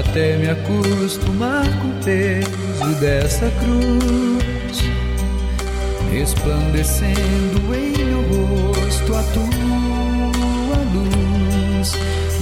até 0.00 0.38
me 0.38 0.48
acostumar 0.48 1.66
com 1.78 1.88
o 1.88 2.02
peso 2.02 3.00
dessa 3.00 3.50
cruz 3.50 4.41
resplandecendo 6.12 7.74
em 7.74 7.92
meu 8.04 8.22
rosto 8.28 9.14
a 9.14 9.22
tua 9.32 10.76
luz. 10.92 11.92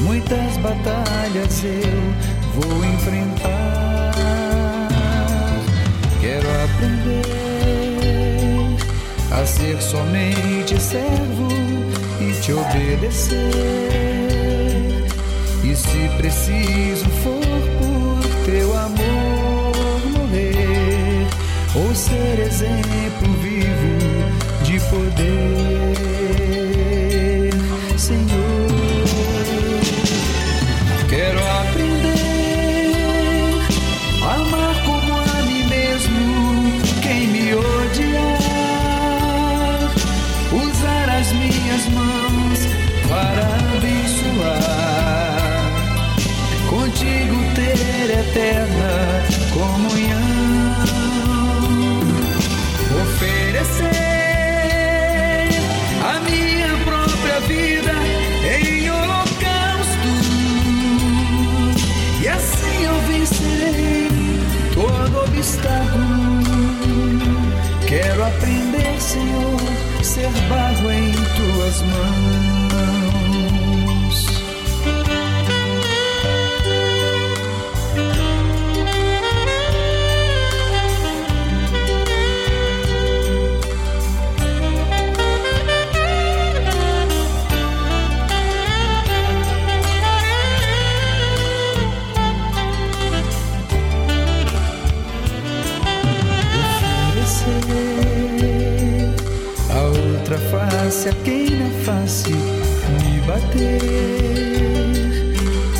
Muitas 0.00 0.56
batalhas 0.56 1.64
eu 1.64 2.61
vou 2.61 2.85
enfrentar. 2.85 4.11
Quero 6.20 6.48
aprender 6.64 7.40
a 9.30 9.46
ser 9.46 9.80
somente 9.80 10.80
servo 10.80 11.48
e 12.20 12.33
te 12.40 12.52
obedecer. 12.52 13.38
E 15.62 15.76
se 15.76 16.09
preciso 16.16 17.09
for 17.22 17.40
por 17.78 18.20
teu 18.44 18.76
amor 18.76 20.00
morrer 20.11 21.26
ou 21.74 21.94
ser 21.94 22.40
exemplo 22.40 23.39
poder, 24.88 25.99
Christmas. 71.80 72.19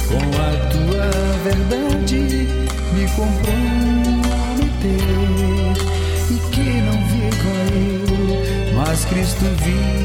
Com 0.09 0.25
a 0.39 0.51
tua 0.71 1.07
verdade 1.45 2.21
me 2.95 3.05
comprometer. 3.17 3.51
E 6.31 6.33
que 6.51 6.69
não 6.83 6.99
viva 7.09 7.55
eu, 7.75 8.75
mas 8.75 9.05
Cristo 9.05 9.45
vive. 9.63 10.00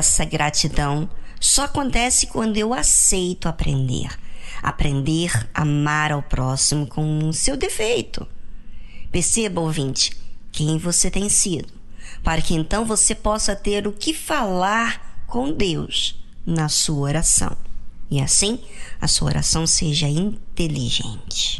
Essa 0.00 0.24
gratidão 0.24 1.08
só 1.38 1.64
acontece 1.64 2.26
quando 2.26 2.56
eu 2.56 2.74
aceito 2.74 3.48
aprender. 3.48 4.08
Aprender 4.62 5.30
a 5.54 5.62
amar 5.62 6.10
ao 6.10 6.22
próximo 6.22 6.86
com 6.86 7.28
o 7.28 7.32
seu 7.32 7.56
defeito. 7.56 8.26
Perceba, 9.12 9.60
ouvinte, 9.60 10.12
quem 10.52 10.78
você 10.78 11.10
tem 11.10 11.28
sido, 11.28 11.72
para 12.22 12.42
que 12.42 12.54
então 12.54 12.84
você 12.84 13.14
possa 13.14 13.54
ter 13.54 13.86
o 13.86 13.92
que 13.92 14.12
falar 14.12 15.24
com 15.26 15.52
Deus 15.52 16.20
na 16.44 16.68
sua 16.68 17.08
oração. 17.08 17.56
E 18.10 18.20
assim 18.20 18.58
a 19.00 19.06
sua 19.06 19.28
oração 19.28 19.66
seja 19.66 20.08
inteligente. 20.08 21.59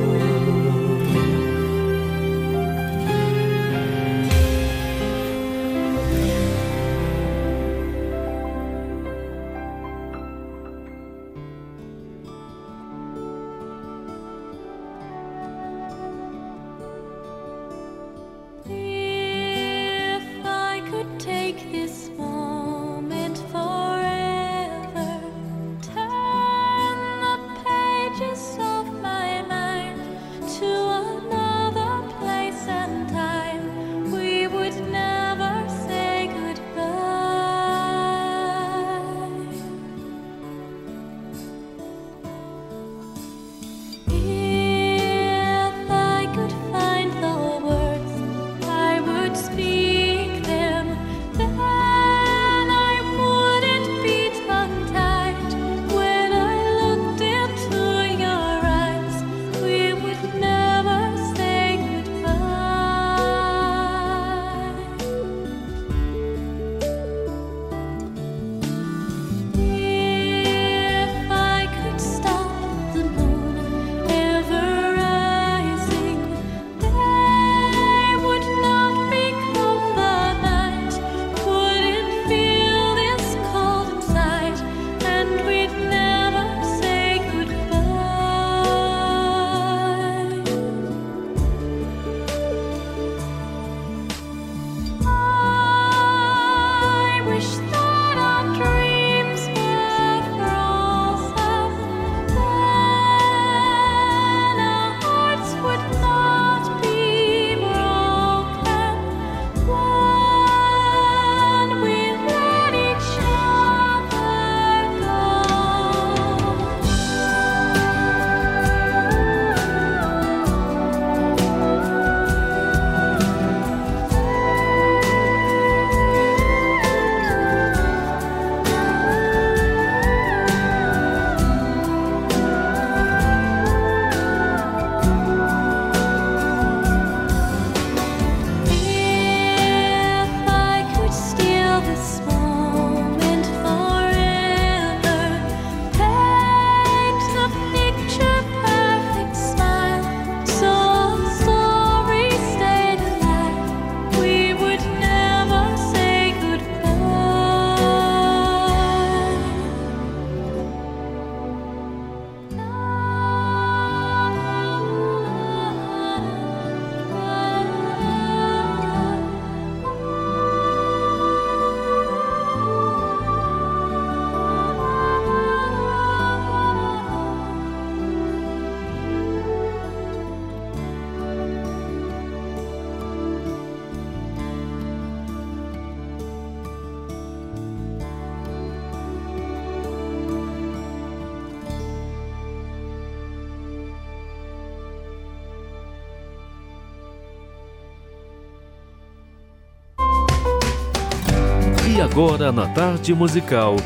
Agora 202.21 202.51
na 202.51 202.71
tarde 202.71 203.15
musical 203.15 203.77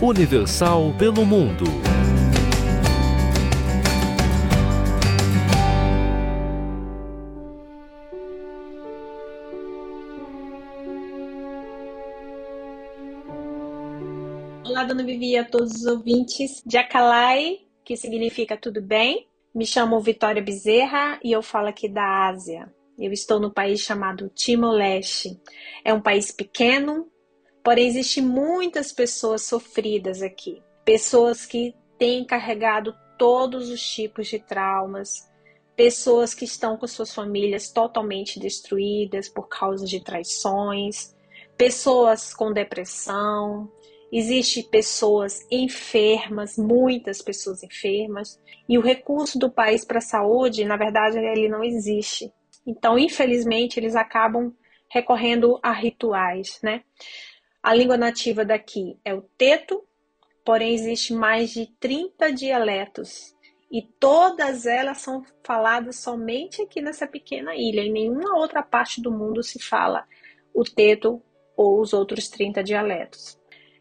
Universal 0.00 0.94
pelo 0.98 1.26
Mundo. 1.26 1.64
Olá, 14.64 14.84
dona 14.84 15.04
Vivi, 15.04 15.36
a 15.36 15.44
todos 15.44 15.74
os 15.74 15.84
ouvintes 15.84 16.62
de 16.64 16.78
Akalai, 16.78 17.58
que 17.84 17.94
significa 17.94 18.56
tudo 18.56 18.80
bem. 18.80 19.28
Me 19.54 19.66
chamo 19.66 20.00
Vitória 20.00 20.40
Bezerra 20.40 21.20
e 21.22 21.30
eu 21.30 21.42
falo 21.42 21.66
aqui 21.66 21.90
da 21.90 22.26
Ásia. 22.30 22.72
Eu 22.98 23.12
estou 23.12 23.38
no 23.38 23.52
país 23.52 23.80
chamado 23.80 24.30
Timor-Leste. 24.30 25.38
É 25.84 25.92
um 25.92 26.00
país 26.00 26.32
pequeno, 26.32 27.11
Porém, 27.64 27.86
existem 27.86 28.22
muitas 28.22 28.92
pessoas 28.92 29.42
sofridas 29.42 30.22
aqui, 30.22 30.62
pessoas 30.84 31.46
que 31.46 31.74
têm 31.98 32.24
carregado 32.24 32.94
todos 33.16 33.70
os 33.70 33.80
tipos 33.80 34.26
de 34.26 34.40
traumas, 34.40 35.30
pessoas 35.76 36.34
que 36.34 36.44
estão 36.44 36.76
com 36.76 36.86
suas 36.86 37.14
famílias 37.14 37.70
totalmente 37.70 38.40
destruídas 38.40 39.28
por 39.28 39.48
causa 39.48 39.86
de 39.86 40.02
traições, 40.02 41.14
pessoas 41.56 42.34
com 42.34 42.52
depressão, 42.52 43.70
existem 44.12 44.64
pessoas 44.64 45.46
enfermas, 45.50 46.58
muitas 46.58 47.22
pessoas 47.22 47.62
enfermas, 47.62 48.40
e 48.68 48.76
o 48.76 48.82
recurso 48.82 49.38
do 49.38 49.50
país 49.50 49.84
para 49.84 49.98
a 49.98 50.02
saúde, 50.02 50.64
na 50.64 50.76
verdade, 50.76 51.18
ele 51.18 51.48
não 51.48 51.64
existe. 51.64 52.32
Então, 52.66 52.98
infelizmente, 52.98 53.80
eles 53.80 53.96
acabam 53.96 54.52
recorrendo 54.90 55.58
a 55.62 55.72
rituais, 55.72 56.58
né? 56.62 56.82
A 57.62 57.72
língua 57.74 57.96
nativa 57.96 58.44
daqui 58.44 58.98
é 59.04 59.14
o 59.14 59.22
teto, 59.38 59.84
porém 60.44 60.74
existe 60.74 61.12
mais 61.12 61.50
de 61.50 61.66
30 61.78 62.32
dialetos 62.32 63.36
e 63.70 63.80
todas 63.80 64.66
elas 64.66 64.98
são 64.98 65.24
faladas 65.42 65.96
somente 65.96 66.60
aqui 66.60 66.82
nessa 66.82 67.06
pequena 67.06 67.54
ilha. 67.54 67.80
Em 67.80 67.92
nenhuma 67.92 68.36
outra 68.36 68.62
parte 68.62 69.00
do 69.00 69.10
mundo 69.10 69.42
se 69.42 69.58
fala 69.58 70.04
o 70.52 70.62
teto 70.62 71.22
ou 71.56 71.80
os 71.80 71.92
outros 71.92 72.28
30 72.28 72.62
dialetos. 72.62 73.38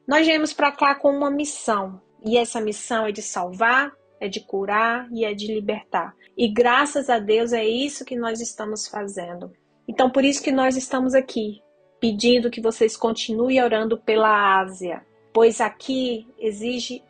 Nós 0.08 0.26
viemos 0.26 0.54
para 0.54 0.72
cá 0.72 0.96
com 0.96 1.10
uma 1.10 1.30
missão, 1.30 2.02
e 2.24 2.38
essa 2.38 2.62
missão 2.62 3.06
é 3.08 3.12
de 3.12 3.22
salvar, 3.22 3.92
é 4.20 4.28
de 4.28 4.40
curar 4.40 5.10
e 5.12 5.26
é 5.26 5.34
de 5.34 5.54
libertar. 5.54 6.16
E 6.38 6.48
graças 6.48 7.10
a 7.10 7.20
Deus 7.20 7.52
é 7.52 7.66
isso 7.66 8.06
que 8.06 8.16
nós 8.16 8.40
estamos 8.40 8.88
fazendo. 8.88 9.52
Então, 9.88 10.10
por 10.10 10.24
isso 10.24 10.42
que 10.42 10.52
nós 10.52 10.78
estamos 10.78 11.14
aqui, 11.14 11.62
pedindo 12.02 12.50
que 12.50 12.60
vocês 12.60 12.98
continuem 12.98 13.62
orando 13.62 13.96
pela 13.96 14.60
Ásia, 14.60 15.06
pois 15.32 15.62
aqui 15.62 16.28
exige 16.40 17.04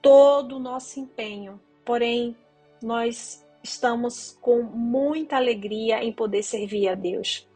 todo 0.00 0.56
o 0.56 0.60
nosso 0.60 1.00
empenho. 1.00 1.60
Porém, 1.84 2.36
nós 2.80 3.44
estamos 3.64 4.38
com 4.40 4.62
muita 4.62 5.36
alegria 5.36 6.04
em 6.04 6.12
poder 6.12 6.44
servir 6.44 6.88
a 6.88 6.94
Deus. 6.94 7.48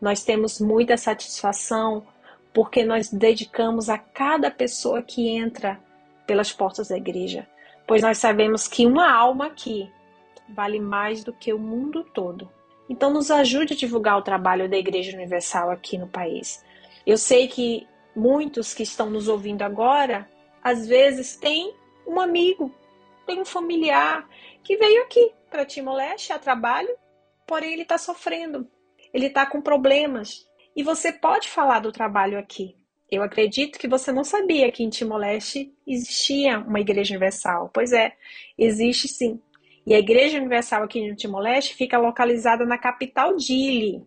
Nós 0.00 0.22
temos 0.22 0.60
muita 0.60 0.96
satisfação 0.96 2.06
porque 2.54 2.84
nós 2.84 3.10
dedicamos 3.10 3.88
a 3.88 3.98
cada 3.98 4.48
pessoa 4.48 5.02
que 5.02 5.28
entra 5.28 5.80
pelas 6.24 6.52
portas 6.52 6.88
da 6.88 6.96
igreja, 6.96 7.48
pois 7.84 8.02
nós 8.02 8.18
sabemos 8.18 8.68
que 8.68 8.86
uma 8.86 9.12
alma 9.12 9.46
aqui 9.46 9.90
vale 10.48 10.78
mais 10.78 11.24
do 11.24 11.32
que 11.32 11.52
o 11.52 11.58
mundo 11.58 12.04
todo. 12.14 12.48
Então, 12.88 13.12
nos 13.12 13.30
ajude 13.30 13.74
a 13.74 13.76
divulgar 13.76 14.18
o 14.18 14.22
trabalho 14.22 14.68
da 14.68 14.76
Igreja 14.76 15.16
Universal 15.16 15.70
aqui 15.70 15.98
no 15.98 16.08
país. 16.08 16.64
Eu 17.06 17.18
sei 17.18 17.48
que 17.48 17.86
muitos 18.14 18.74
que 18.74 18.82
estão 18.82 19.10
nos 19.10 19.28
ouvindo 19.28 19.62
agora, 19.62 20.28
às 20.62 20.86
vezes, 20.86 21.36
têm 21.36 21.74
um 22.06 22.20
amigo, 22.20 22.74
tem 23.26 23.40
um 23.40 23.44
familiar 23.44 24.28
que 24.62 24.76
veio 24.76 25.02
aqui 25.02 25.32
para 25.50 25.64
Timor-Leste 25.64 26.32
a 26.32 26.38
trabalho, 26.38 26.94
porém 27.46 27.72
ele 27.72 27.82
está 27.82 27.98
sofrendo, 27.98 28.66
ele 29.12 29.26
está 29.26 29.46
com 29.46 29.60
problemas. 29.60 30.46
E 30.74 30.82
você 30.82 31.12
pode 31.12 31.48
falar 31.48 31.80
do 31.80 31.92
trabalho 31.92 32.38
aqui. 32.38 32.76
Eu 33.10 33.22
acredito 33.22 33.78
que 33.78 33.88
você 33.88 34.12
não 34.12 34.22
sabia 34.22 34.70
que 34.70 34.82
em 34.82 34.90
Timor-Leste 34.90 35.72
existia 35.86 36.58
uma 36.58 36.80
Igreja 36.80 37.14
Universal. 37.14 37.70
Pois 37.72 37.92
é, 37.92 38.14
existe 38.56 39.08
sim. 39.08 39.40
E 39.88 39.94
a 39.94 39.98
Igreja 39.98 40.36
Universal 40.36 40.82
aqui 40.82 41.08
no 41.08 41.16
Timor-Leste 41.16 41.74
fica 41.74 41.96
localizada 41.96 42.66
na 42.66 42.76
capital 42.76 43.34
Dili. 43.36 44.04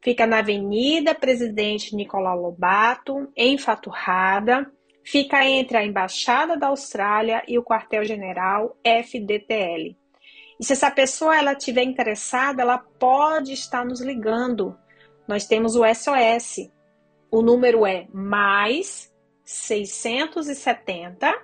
Fica 0.00 0.26
na 0.26 0.38
Avenida 0.38 1.14
Presidente 1.14 1.94
Nicolau 1.94 2.40
Lobato, 2.40 3.30
em 3.36 3.58
Faturrada. 3.58 4.72
Fica 5.04 5.44
entre 5.44 5.76
a 5.76 5.84
Embaixada 5.84 6.56
da 6.56 6.68
Austrália 6.68 7.42
e 7.46 7.58
o 7.58 7.62
Quartel-General 7.62 8.74
FDTL. 8.82 9.94
E 10.58 10.64
se 10.64 10.72
essa 10.72 10.90
pessoa 10.90 11.36
ela 11.36 11.52
estiver 11.52 11.82
interessada, 11.82 12.62
ela 12.62 12.78
pode 12.78 13.52
estar 13.52 13.84
nos 13.84 14.00
ligando. 14.00 14.74
Nós 15.28 15.46
temos 15.46 15.76
o 15.76 15.84
SOS. 15.84 16.70
O 17.30 17.42
número 17.42 17.84
é 17.84 18.06
mais 18.14 19.12
670 19.44 21.34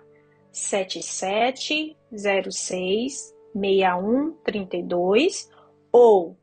7706 0.52 3.36
6132 3.54 5.48
ou 5.92 6.36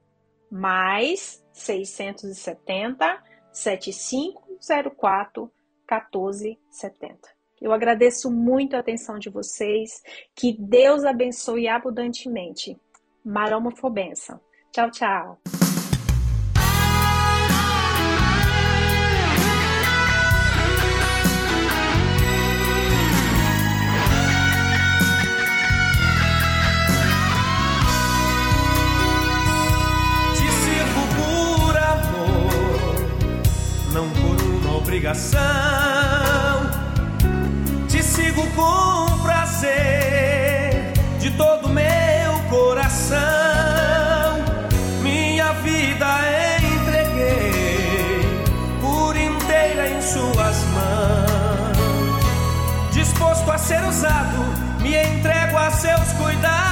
mais 0.49 1.43
670 1.53 3.21
7504 3.51 5.51
1470. 5.89 7.35
Eu 7.61 7.71
agradeço 7.71 8.29
muito 8.29 8.75
a 8.75 8.79
atenção 8.79 9.17
de 9.17 9.29
vocês. 9.29 10.01
Que 10.35 10.55
Deus 10.59 11.05
abençoe 11.05 11.67
abundantemente. 11.67 12.77
Maroma 13.23 13.71
Fobenção. 13.71 14.39
Tchau, 14.71 14.91
tchau. 14.91 15.64
Obrigação. 34.95 35.39
Te 37.89 38.01
sigo 38.01 38.47
com 38.51 39.19
prazer 39.23 40.93
de 41.19 41.31
todo 41.31 41.67
meu 41.67 42.39
coração. 42.49 43.17
Minha 45.01 45.51
vida 45.55 46.07
entreguei 46.77 48.21
por 48.79 49.17
inteira 49.17 49.89
em 49.89 50.01
Suas 50.01 50.63
mãos. 50.73 52.23
Disposto 52.93 53.51
a 53.51 53.57
ser 53.57 53.83
usado, 53.83 54.45
me 54.79 54.95
entrego 54.95 55.57
a 55.57 55.71
seus 55.71 56.13
cuidados, 56.13 56.64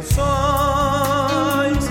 intenções. 0.00 1.90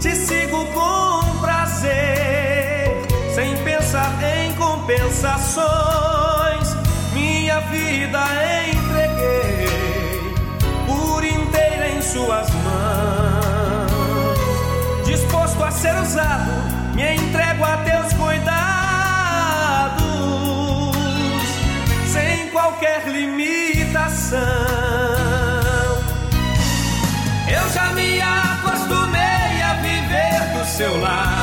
Te 0.00 0.14
sigo 0.14 0.64
com 0.72 1.40
prazer, 1.40 2.96
sem 3.34 3.56
pensar 3.58 4.12
em 4.22 4.54
compensações. 4.54 6.05
Seu 30.76 30.94
lado. 30.98 31.35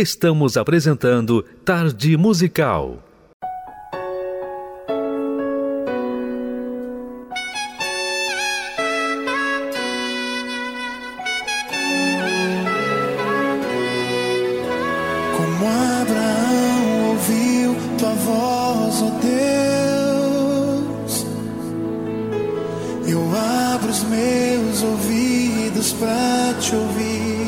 Estamos 0.00 0.56
apresentando 0.56 1.44
Tarde 1.64 2.16
Musical. 2.16 3.02
Eu 23.04 23.20
abro 23.34 23.90
os 23.90 24.04
meus 24.04 24.82
ouvidos 24.84 25.92
para 25.94 26.54
te 26.60 26.76
ouvir. 26.76 27.47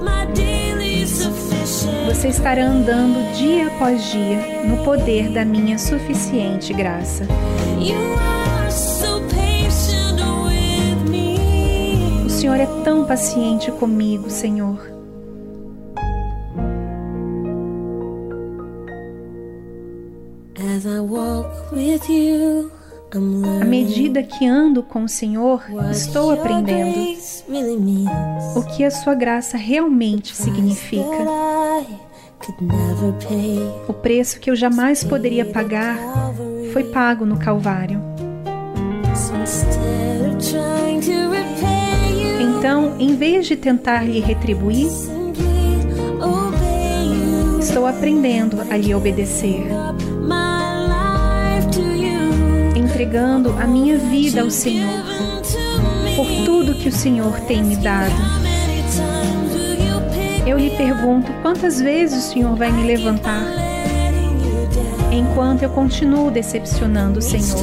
você 2.05 2.27
estará 2.27 2.63
andando 2.65 3.33
dia 3.35 3.67
após 3.67 4.11
dia 4.11 4.63
no 4.65 4.83
poder 4.83 5.29
da 5.29 5.45
minha 5.45 5.77
suficiente 5.77 6.73
graça. 6.73 7.25
O 12.25 12.29
Senhor 12.29 12.59
é 12.59 12.65
tão 12.83 13.05
paciente 13.05 13.71
comigo, 13.71 14.29
Senhor. 14.29 14.79
As 20.75 20.85
I 20.85 20.99
walk 20.99 21.73
with 21.73 22.09
you. 22.09 22.80
À 23.13 23.65
medida 23.65 24.23
que 24.23 24.47
ando 24.47 24.81
com 24.81 25.03
o 25.03 25.09
Senhor, 25.09 25.63
estou 25.91 26.31
aprendendo 26.31 26.97
o 28.55 28.63
que 28.63 28.85
a 28.85 28.91
sua 28.91 29.13
graça 29.13 29.57
realmente 29.57 30.33
significa. 30.33 31.25
O 33.87 33.93
preço 33.93 34.39
que 34.39 34.49
eu 34.49 34.55
jamais 34.55 35.03
poderia 35.03 35.45
pagar 35.45 35.97
foi 36.71 36.85
pago 36.85 37.25
no 37.25 37.37
Calvário. 37.37 38.01
Então, 42.39 42.95
em 42.97 43.15
vez 43.15 43.45
de 43.45 43.57
tentar 43.57 44.03
lhe 44.03 44.21
retribuir, 44.21 44.87
estou 47.59 47.85
aprendendo 47.85 48.61
a 48.69 48.77
lhe 48.77 48.95
obedecer 48.95 49.67
entregando 53.01 53.55
a 53.59 53.65
minha 53.65 53.97
vida 53.97 54.41
ao 54.41 54.51
Senhor, 54.51 55.03
por 56.15 56.27
tudo 56.45 56.75
que 56.75 56.87
o 56.87 56.91
Senhor 56.91 57.39
tem 57.41 57.63
me 57.63 57.75
dado. 57.75 58.13
Eu 60.45 60.59
lhe 60.59 60.69
pergunto 60.77 61.31
quantas 61.41 61.81
vezes 61.81 62.25
o 62.25 62.33
Senhor 62.33 62.55
vai 62.55 62.71
me 62.71 62.83
levantar, 62.83 63.43
enquanto 65.11 65.63
eu 65.63 65.69
continuo 65.71 66.29
decepcionando 66.29 67.17
o 67.17 67.21
Senhor. 67.23 67.59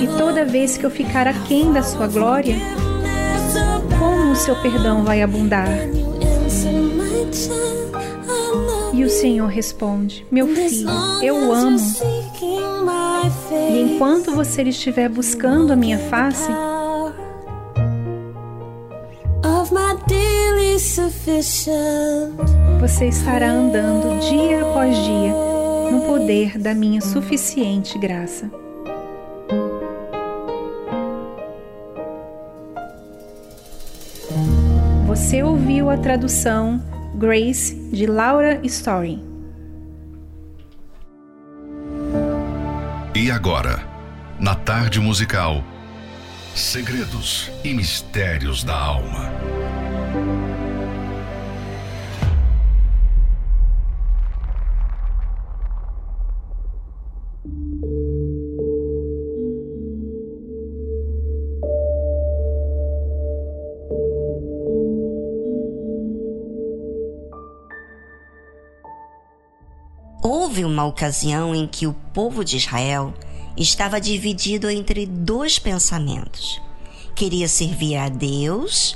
E 0.00 0.06
toda 0.16 0.44
vez 0.44 0.78
que 0.78 0.86
eu 0.86 0.90
ficar 0.90 1.26
aquém 1.26 1.72
da 1.72 1.82
sua 1.82 2.06
glória, 2.06 2.54
como 3.98 4.30
o 4.30 4.36
seu 4.36 4.54
perdão 4.62 5.02
vai 5.02 5.22
abundar? 5.22 5.68
E 9.00 9.02
o 9.02 9.08
Senhor 9.08 9.46
responde: 9.46 10.26
Meu 10.30 10.46
filho, 10.46 10.90
eu 11.22 11.34
o 11.34 11.52
amo. 11.54 11.78
E 13.70 13.80
enquanto 13.80 14.30
você 14.32 14.62
estiver 14.64 15.08
buscando 15.08 15.72
a 15.72 15.76
minha 15.76 15.96
face, 15.98 16.52
você 22.78 23.06
estará 23.06 23.50
andando 23.50 24.20
dia 24.20 24.60
após 24.68 24.94
dia 24.94 25.32
no 25.90 26.02
poder 26.02 26.58
da 26.58 26.74
minha 26.74 27.00
suficiente 27.00 27.98
graça. 27.98 28.50
Você 35.06 35.42
ouviu 35.42 35.88
a 35.88 35.96
tradução 35.96 36.99
Grace 37.20 37.74
de 37.92 38.06
Laura 38.06 38.62
Story. 38.64 39.22
E 43.14 43.30
agora, 43.30 43.86
na 44.40 44.54
tarde 44.54 44.98
musical, 45.00 45.62
segredos 46.54 47.50
e 47.62 47.74
mistérios 47.74 48.64
da 48.64 48.74
alma. 48.74 49.59
Houve 70.60 70.64
uma 70.64 70.84
ocasião 70.84 71.54
em 71.54 71.66
que 71.66 71.86
o 71.86 71.94
povo 72.12 72.44
de 72.44 72.58
Israel 72.58 73.14
estava 73.56 73.98
dividido 73.98 74.68
entre 74.68 75.06
dois 75.06 75.58
pensamentos. 75.58 76.60
Queria 77.14 77.48
servir 77.48 77.96
a 77.96 78.10
Deus 78.10 78.94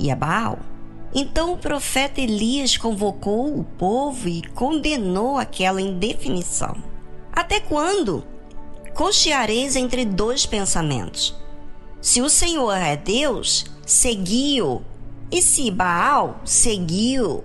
e 0.00 0.10
a 0.10 0.16
Baal. 0.16 0.58
Então 1.14 1.52
o 1.52 1.58
profeta 1.58 2.20
Elias 2.20 2.76
convocou 2.76 3.56
o 3.56 3.62
povo 3.62 4.28
e 4.28 4.42
condenou 4.48 5.38
aquela 5.38 5.80
indefinição. 5.80 6.74
Até 7.32 7.60
quando? 7.60 8.24
Cocheareis 8.94 9.76
entre 9.76 10.04
dois 10.04 10.44
pensamentos. 10.44 11.36
Se 12.00 12.20
o 12.20 12.28
Senhor 12.28 12.72
é 12.72 12.96
Deus, 12.96 13.64
seguiu, 13.86 14.82
e 15.30 15.40
se 15.40 15.70
Baal, 15.70 16.40
seguiu. 16.44 17.44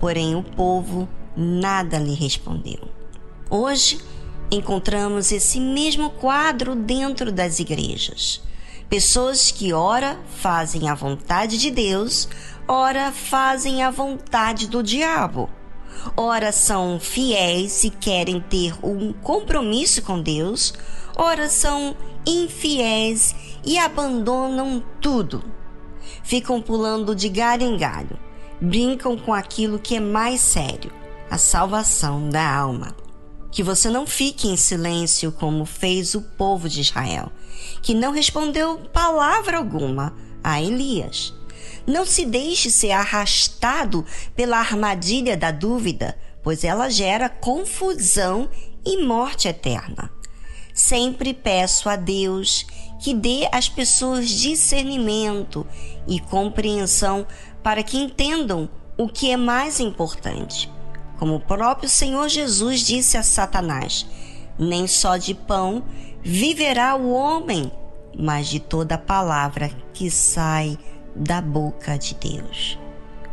Porém 0.00 0.34
o 0.34 0.42
povo 0.42 1.08
nada 1.36 1.98
lhe 1.98 2.14
respondeu. 2.14 2.88
Hoje 3.48 4.00
encontramos 4.50 5.30
esse 5.32 5.60
mesmo 5.60 6.10
quadro 6.10 6.74
dentro 6.74 7.30
das 7.30 7.58
igrejas. 7.58 8.42
Pessoas 8.88 9.52
que 9.52 9.72
ora 9.72 10.18
fazem 10.36 10.88
a 10.88 10.94
vontade 10.94 11.58
de 11.58 11.70
Deus, 11.70 12.28
ora 12.66 13.12
fazem 13.12 13.82
a 13.82 13.90
vontade 13.90 14.66
do 14.66 14.82
diabo. 14.82 15.48
Ora 16.16 16.50
são 16.50 16.98
fiéis 16.98 17.84
e 17.84 17.90
querem 17.90 18.40
ter 18.40 18.74
um 18.82 19.12
compromisso 19.12 20.02
com 20.02 20.20
Deus, 20.20 20.72
ora 21.16 21.48
são 21.48 21.96
infiéis 22.26 23.34
e 23.64 23.78
abandonam 23.78 24.82
tudo. 25.00 25.44
Ficam 26.22 26.60
pulando 26.60 27.14
de 27.14 27.28
galho 27.28 27.62
em 27.62 27.76
galho, 27.76 28.18
brincam 28.60 29.16
com 29.16 29.32
aquilo 29.32 29.78
que 29.78 29.96
é 29.96 30.00
mais 30.00 30.40
sério, 30.40 30.92
a 31.30 31.38
salvação 31.38 32.28
da 32.28 32.46
alma. 32.52 32.94
Que 33.52 33.62
você 33.62 33.88
não 33.88 34.06
fique 34.06 34.48
em 34.48 34.56
silêncio 34.56 35.32
como 35.32 35.64
fez 35.64 36.14
o 36.14 36.22
povo 36.22 36.68
de 36.68 36.80
Israel, 36.80 37.30
que 37.82 37.94
não 37.94 38.12
respondeu 38.12 38.78
palavra 38.92 39.58
alguma 39.58 40.14
a 40.42 40.60
Elias. 40.60 41.32
Não 41.86 42.04
se 42.04 42.26
deixe 42.26 42.70
ser 42.70 42.92
arrastado 42.92 44.04
pela 44.36 44.58
armadilha 44.58 45.36
da 45.36 45.50
dúvida, 45.50 46.16
pois 46.42 46.64
ela 46.64 46.88
gera 46.88 47.28
confusão 47.28 48.48
e 48.84 49.02
morte 49.02 49.48
eterna. 49.48 50.10
Sempre 50.74 51.34
peço 51.34 51.88
a 51.88 51.96
Deus 51.96 52.66
que 53.00 53.14
dê 53.14 53.48
às 53.50 53.68
pessoas 53.68 54.28
discernimento 54.28 55.66
e 56.06 56.20
compreensão 56.20 57.26
para 57.62 57.82
que 57.82 57.98
entendam 57.98 58.68
o 58.96 59.08
que 59.08 59.30
é 59.30 59.36
mais 59.36 59.80
importante. 59.80 60.70
Como 61.20 61.34
o 61.34 61.40
próprio 61.40 61.86
Senhor 61.86 62.30
Jesus 62.30 62.80
disse 62.80 63.18
a 63.18 63.22
Satanás: 63.22 64.06
Nem 64.58 64.86
só 64.86 65.18
de 65.18 65.34
pão 65.34 65.84
viverá 66.22 66.96
o 66.96 67.12
homem, 67.12 67.70
mas 68.18 68.48
de 68.48 68.58
toda 68.58 68.96
palavra 68.96 69.70
que 69.92 70.10
sai 70.10 70.78
da 71.14 71.42
boca 71.42 71.98
de 71.98 72.14
Deus. 72.14 72.78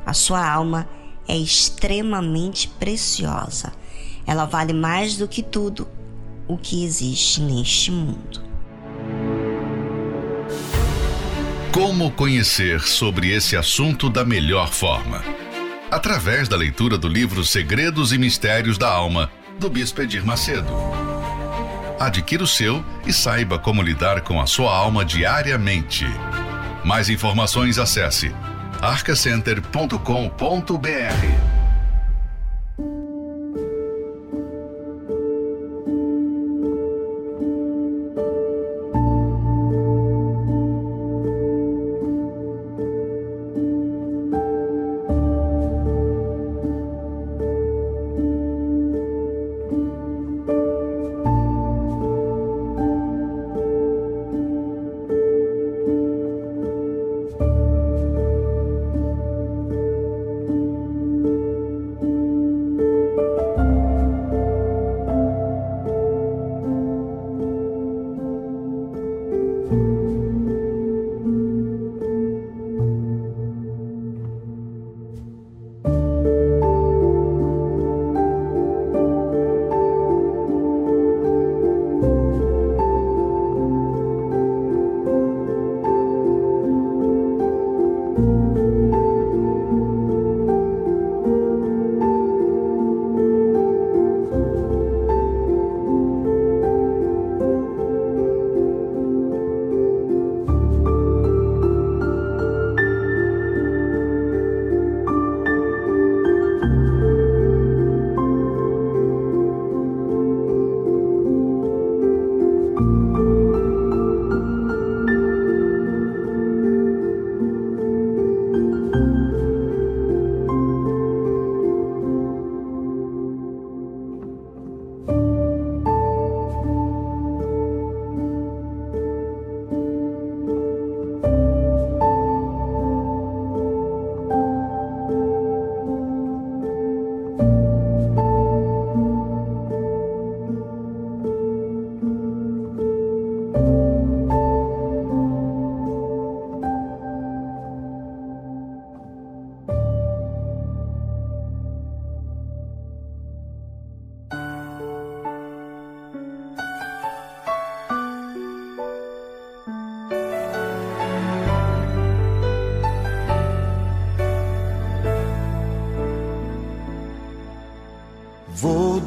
A 0.05 0.13
sua 0.13 0.45
alma 0.45 0.85
é 1.29 1.37
extremamente 1.37 2.67
preciosa. 2.67 3.71
Ela 4.25 4.43
vale 4.43 4.73
mais 4.73 5.15
do 5.15 5.25
que 5.25 5.41
tudo 5.41 5.87
o 6.45 6.57
que 6.57 6.83
existe 6.83 7.39
neste 7.39 7.89
mundo. 7.89 8.43
Como 11.73 12.11
conhecer 12.11 12.81
sobre 12.81 13.31
esse 13.31 13.55
assunto 13.55 14.09
da 14.09 14.25
melhor 14.25 14.67
forma? 14.73 15.46
Através 15.89 16.49
da 16.49 16.57
leitura 16.57 16.97
do 16.97 17.07
livro 17.07 17.45
Segredos 17.45 18.11
e 18.11 18.17
Mistérios 18.17 18.77
da 18.77 18.89
Alma, 18.89 19.31
do 19.57 19.69
Bispo 19.69 20.01
Edir 20.01 20.25
Macedo. 20.25 20.67
Adquira 21.97 22.43
o 22.43 22.47
seu 22.47 22.83
e 23.05 23.13
saiba 23.13 23.57
como 23.57 23.81
lidar 23.81 24.21
com 24.21 24.39
a 24.39 24.45
sua 24.45 24.75
alma 24.75 25.05
diariamente. 25.05 26.05
Mais 26.83 27.09
informações 27.09 27.79
acesse 27.79 28.35
arcacenter.com.br. 28.81 31.56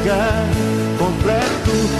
Entregar 0.00 0.46
completo. 0.98 1.99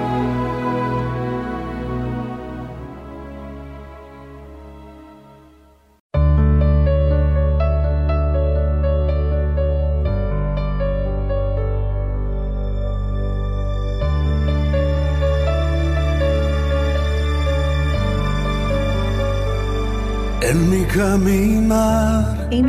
Em 20.51 20.57
meu 20.57 20.85
caminhar, 20.85 22.37
em 22.51 22.61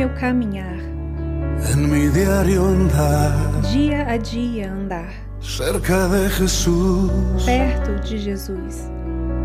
meu 1.75 2.09
diário 2.13 2.63
andar, 2.63 3.61
dia 3.73 4.07
a 4.07 4.15
dia 4.15 4.71
andar, 4.71 5.13
cerca 5.41 6.07
de 6.07 6.29
Jesus, 6.29 7.43
perto 7.43 8.01
de 8.07 8.17
Jesus. 8.19 8.89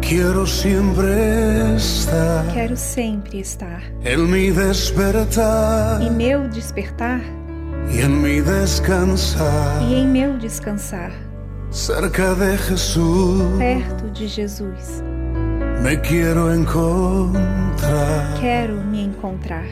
Quero 0.00 0.46
sempre 0.46 1.74
estar, 1.76 2.46
quero 2.54 2.76
sempre 2.76 3.40
estar, 3.40 3.82
em 4.04 4.16
me 4.16 4.52
despertar, 4.52 6.00
e 6.00 6.08
meu 6.08 6.46
despertar, 6.48 7.20
e 7.90 8.02
em 8.02 8.08
me 8.08 8.40
descansar, 8.40 9.82
e 9.82 9.94
em 9.94 10.06
meu 10.06 10.38
descansar, 10.38 11.10
cerca 11.72 12.36
de 12.36 12.56
Jesus, 12.56 13.58
perto 13.58 14.08
de 14.12 14.28
Jesus. 14.28 15.02
Me 15.82 15.96
quero 15.96 16.52
encontrar. 16.52 18.34
Quero 18.40 18.74
me 18.74 19.04
encontrar. 19.04 19.64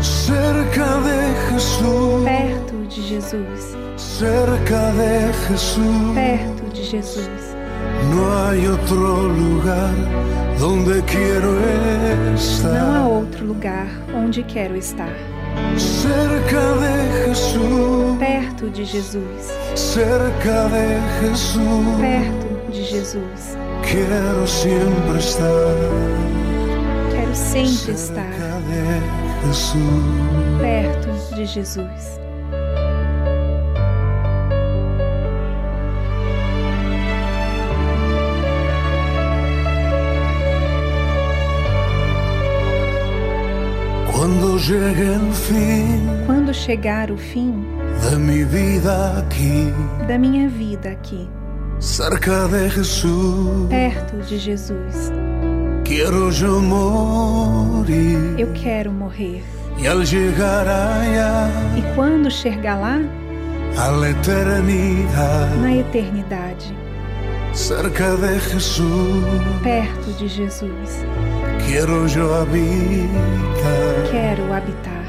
Cerca 0.00 0.86
de 1.02 1.52
Jesus. 1.52 2.24
Perto 2.24 2.86
de 2.88 3.02
Jesus. 3.02 3.76
Cerca 3.96 4.92
de 4.92 5.48
Jesus. 5.48 6.14
Perto 6.14 6.72
de 6.72 6.84
Jesus. 6.84 7.56
Não 8.10 8.24
há 8.32 8.70
outro 8.70 9.28
lugar 9.28 9.94
onde 10.62 11.02
quero 11.02 11.58
estar. 12.34 12.72
Não 12.72 12.94
há 12.94 13.08
outro 13.08 13.46
lugar 13.46 13.86
onde 14.14 14.42
quero 14.42 14.76
estar. 14.76 15.12
Cerca 15.76 16.60
de 16.80 17.28
Jesus. 17.28 18.18
Perto 18.18 18.70
de 18.70 18.84
Jesus. 18.84 19.52
Cerca 19.76 20.68
de 20.68 21.28
Jesus. 21.28 22.00
Perto 22.00 22.72
de 22.72 22.84
Jesus. 22.84 23.69
Quero 23.90 24.46
sempre 24.46 25.18
estar. 25.18 25.48
Quero 27.10 27.34
sempre 27.34 27.92
estar 27.92 28.24
perto 30.60 31.34
de 31.34 31.44
Jesus. 31.44 32.20
Quando 44.12 44.56
chegue 44.60 45.02
o 45.18 45.32
fim, 45.32 46.26
quando 46.26 46.54
chegar 46.54 47.10
o 47.10 47.16
fim 47.16 47.64
da 48.08 48.16
minha 48.16 48.46
vida 48.46 49.18
aqui, 49.18 49.74
da 50.06 50.16
minha 50.16 50.48
vida 50.48 50.90
aqui 50.90 51.28
cerca 51.80 52.46
de 52.46 52.68
Jesus, 52.68 53.68
perto 53.70 54.16
de 54.18 54.38
Jesus. 54.38 55.10
Quero 55.84 56.30
eu 56.30 56.60
morrer. 56.60 58.38
Eu 58.38 58.52
quero 58.52 58.92
morrer. 58.92 59.42
E 59.78 59.86
ao 59.86 60.04
chegar 60.04 60.68
allá, 60.68 61.48
e 61.76 61.94
quando 61.94 62.30
chegar 62.30 62.78
lá, 62.78 63.00
a 63.78 64.10
eternidade, 64.10 65.56
na 65.58 65.74
eternidade, 65.74 66.76
cerca 67.54 68.14
de 68.14 68.38
Jesus, 68.40 69.24
perto 69.62 70.12
de 70.18 70.28
Jesus. 70.28 71.04
Quero 71.66 72.06
eu 72.08 72.34
habitar. 72.34 74.10
Quero 74.10 74.52
habitar 74.52 75.00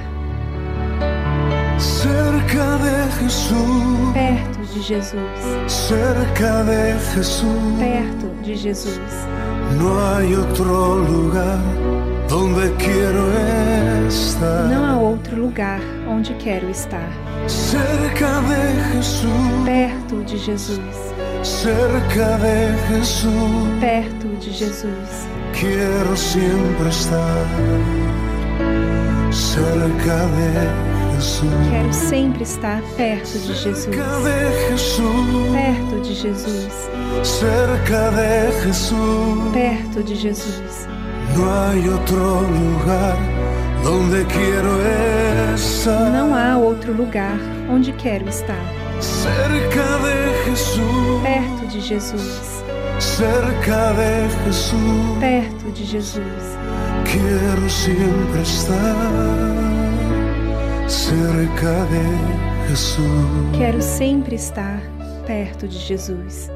cerca 1.81 2.77
de 2.77 3.23
Jesus, 3.23 4.14
perto 4.14 4.51
de 4.73 4.81
Jesus, 4.81 5.22
cerca 5.68 6.64
de 6.64 7.14
Jesus, 7.14 7.43
perto 7.77 8.41
de 8.41 8.56
Jesus. 8.56 8.99
Não 9.77 9.99
há 9.99 10.19
outro 10.38 10.64
lugar 10.64 11.60
onde 12.31 12.73
quero 12.77 13.27
estar. 14.07 14.68
Não 14.69 14.85
há 14.85 14.98
outro 14.98 15.35
lugar 15.41 15.81
onde 16.07 16.34
quero 16.35 16.69
estar. 16.69 17.10
Cerca 17.48 18.41
de 18.41 18.95
Jesus, 18.95 19.65
perto 19.65 20.23
de 20.23 20.38
Jesus, 20.38 20.80
cerca 21.43 22.38
de 22.38 22.95
Jesus, 22.95 23.80
perto 23.81 24.27
de 24.39 24.52
Jesus. 24.52 25.27
Quero 25.53 26.15
sempre 26.15 26.88
estar 26.89 27.45
cerca 29.31 30.27
de 30.27 30.90
Quero 31.69 31.93
sempre 31.93 32.41
estar 32.41 32.81
perto 32.98 33.38
de 33.38 33.53
Jesus. 33.53 33.85
Perto 33.85 34.02
de 36.02 36.15
Jesus. 36.15 36.89
Cerca 37.23 38.10
de 38.10 38.52
Jesus. 38.65 39.53
Perto 39.53 40.02
de 40.03 40.15
Jesus. 40.15 40.88
Não 41.38 41.48
há 41.48 41.73
outro 41.93 42.18
lugar 42.18 43.15
onde 43.85 44.26
quero 44.26 44.81
estar. 45.53 46.10
Não 46.10 46.34
há 46.35 46.57
outro 46.57 46.91
lugar 46.91 47.38
onde 47.69 47.93
quero 47.93 48.27
estar. 48.27 48.57
Cerca 48.99 49.99
de 49.99 50.49
Jesus. 50.49 51.22
Perto 51.22 51.68
de 51.68 51.81
Jesus. 51.81 52.64
Cerca 52.99 53.93
de 53.93 54.27
Jesus. 54.45 54.73
Perto 55.19 55.72
de 55.72 55.85
Jesus. 55.85 56.57
Quero 57.06 57.69
sempre 57.69 58.41
estar 58.41 59.70
cerca 60.91 61.85
de 61.88 62.68
Jesus. 62.68 63.57
Quero 63.57 63.81
sempre 63.81 64.35
estar 64.35 64.81
perto 65.26 65.65
de 65.65 65.77
Jesus. 65.77 66.49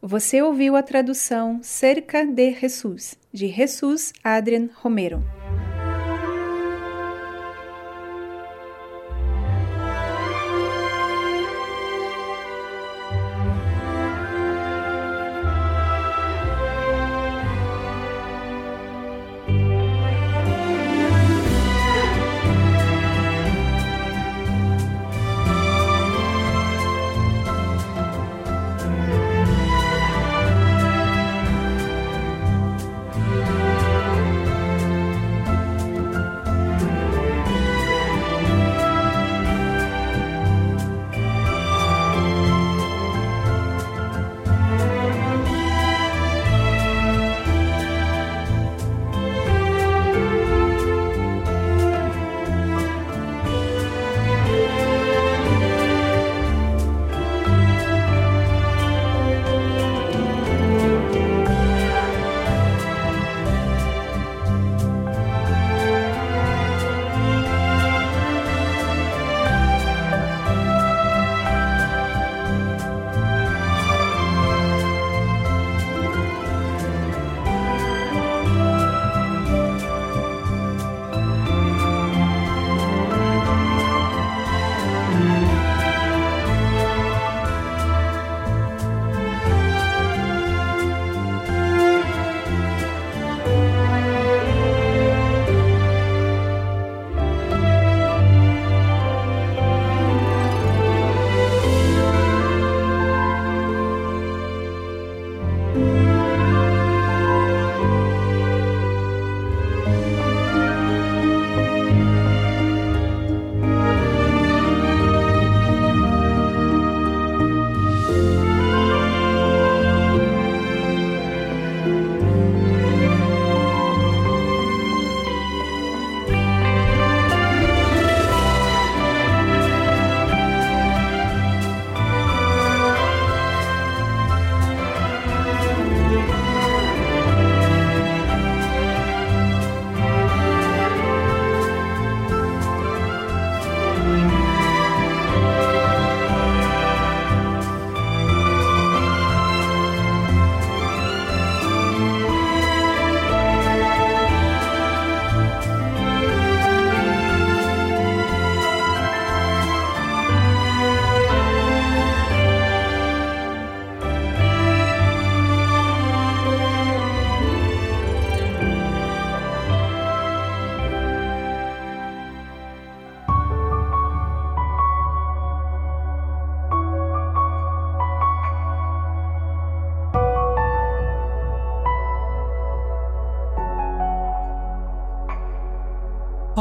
Você 0.00 0.40
ouviu 0.40 0.76
a 0.76 0.82
tradução 0.82 1.60
Cerca 1.62 2.24
de 2.24 2.54
Jesus, 2.54 3.18
de 3.30 3.48
Jesus 3.48 4.14
Adrian 4.24 4.70
Romero. 4.74 5.35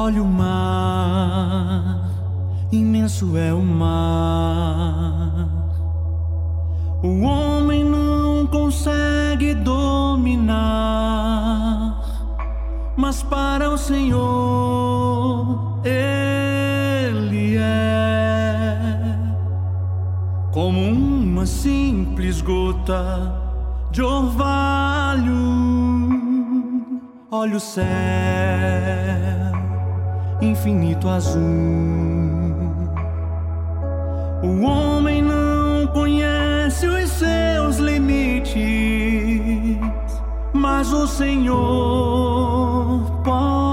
Olha 0.06 0.22
o 0.22 0.27
mar, 0.27 2.11
imenso 2.72 3.36
é 3.36 3.52
o 3.52 3.64
mar. 3.64 5.48
O 7.02 7.22
homem 7.22 7.84
não 7.84 8.45
consegue 8.45 9.56
dominar, 9.56 10.53
mas 12.95 13.23
para 13.23 13.72
o 13.72 13.80
Senhor 13.80 15.80
ele 15.84 17.57
é 17.57 18.77
como 20.52 20.88
uma 20.88 21.48
simples 21.48 22.41
gota 22.41 23.41
de 23.90 24.03
orvalho. 24.03 25.34
Olha 27.32 27.57
o 27.57 27.60
céu 27.60 29.35
infinito 30.65 31.07
azul. 31.07 31.41
O 34.41 34.61
homem 34.63 35.21
não 35.21 35.85
conhece 35.87 36.87
os 36.87 37.11
seus 37.11 37.77
limites, 37.77 38.57
mas 40.53 40.91
o 40.91 41.05
Senhor 41.05 42.01
pode 43.23 43.64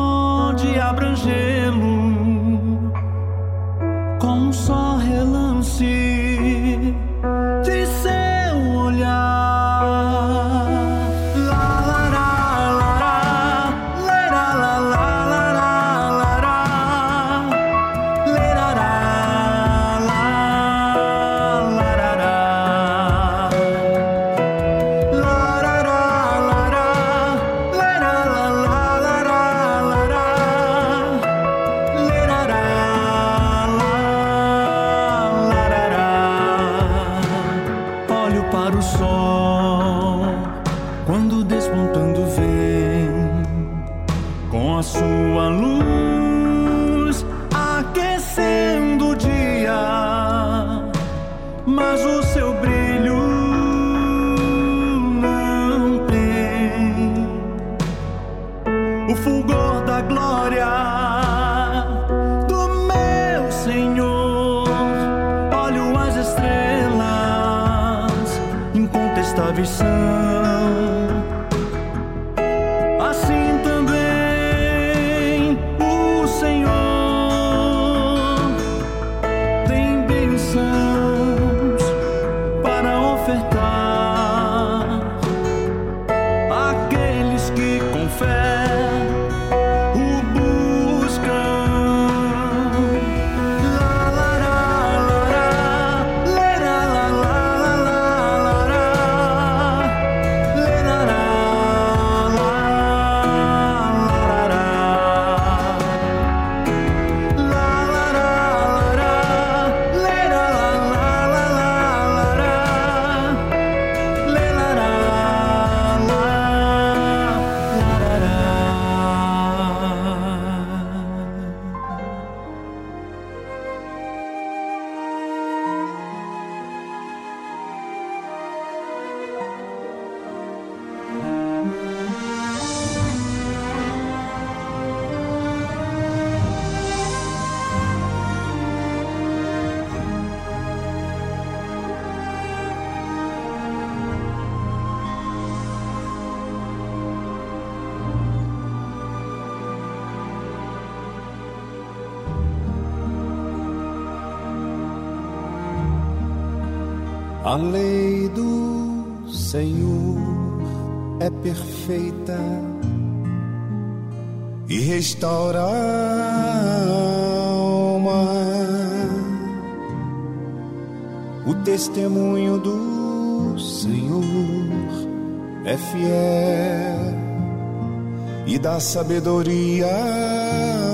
sabedoria 178.83 179.87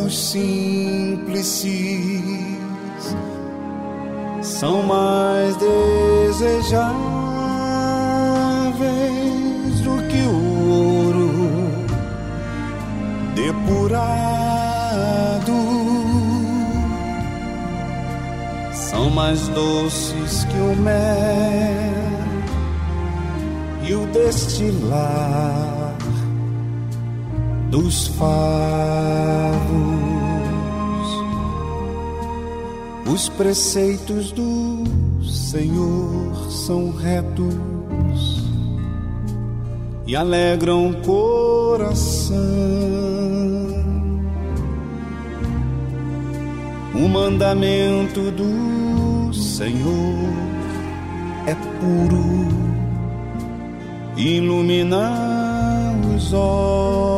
aos 0.03 0.31
simples 0.31 1.65
são 4.43 4.83
mais 4.83 5.57
desejáveis 5.57 6.91
do 9.81 10.03
que 10.09 10.23
o 10.27 10.69
ouro 10.69 11.31
depurado. 13.35 13.89
São 18.73 19.09
mais 19.11 19.49
doces 19.49 20.45
que 20.45 20.59
o 20.59 20.77
mel 20.77 20.99
e 23.83 23.95
o 23.95 24.07
destilar 24.09 25.78
dos 27.89 28.07
favos. 28.09 28.29
Os 33.11 33.31
preceitos 33.31 34.31
do 34.31 34.85
Senhor 35.25 36.51
são 36.51 36.91
retos 36.91 38.45
e 40.07 40.15
alegram 40.15 40.91
o 40.91 40.97
coração. 40.97 42.37
O 46.95 47.09
mandamento 47.09 48.31
do 48.33 49.33
Senhor 49.33 50.29
é 51.47 51.55
puro, 51.81 52.49
ilumina 54.15 55.11
os 56.15 56.35
olhos, 56.35 57.18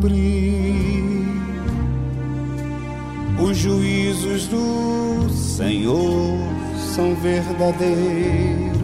Os 3.44 3.58
juízos 3.58 4.46
do 4.48 5.30
Senhor 5.34 6.38
são 6.94 7.16
verdadeiros 7.16 8.76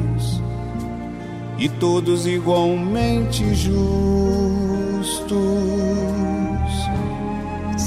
e 1.59 1.69
todos 1.69 2.25
igualmente 2.25 3.53
justos. 3.53 3.91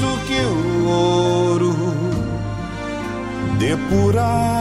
do 0.00 0.18
que 0.26 0.40
o 0.40 0.86
ouro 0.88 1.74
depurado. 3.58 4.54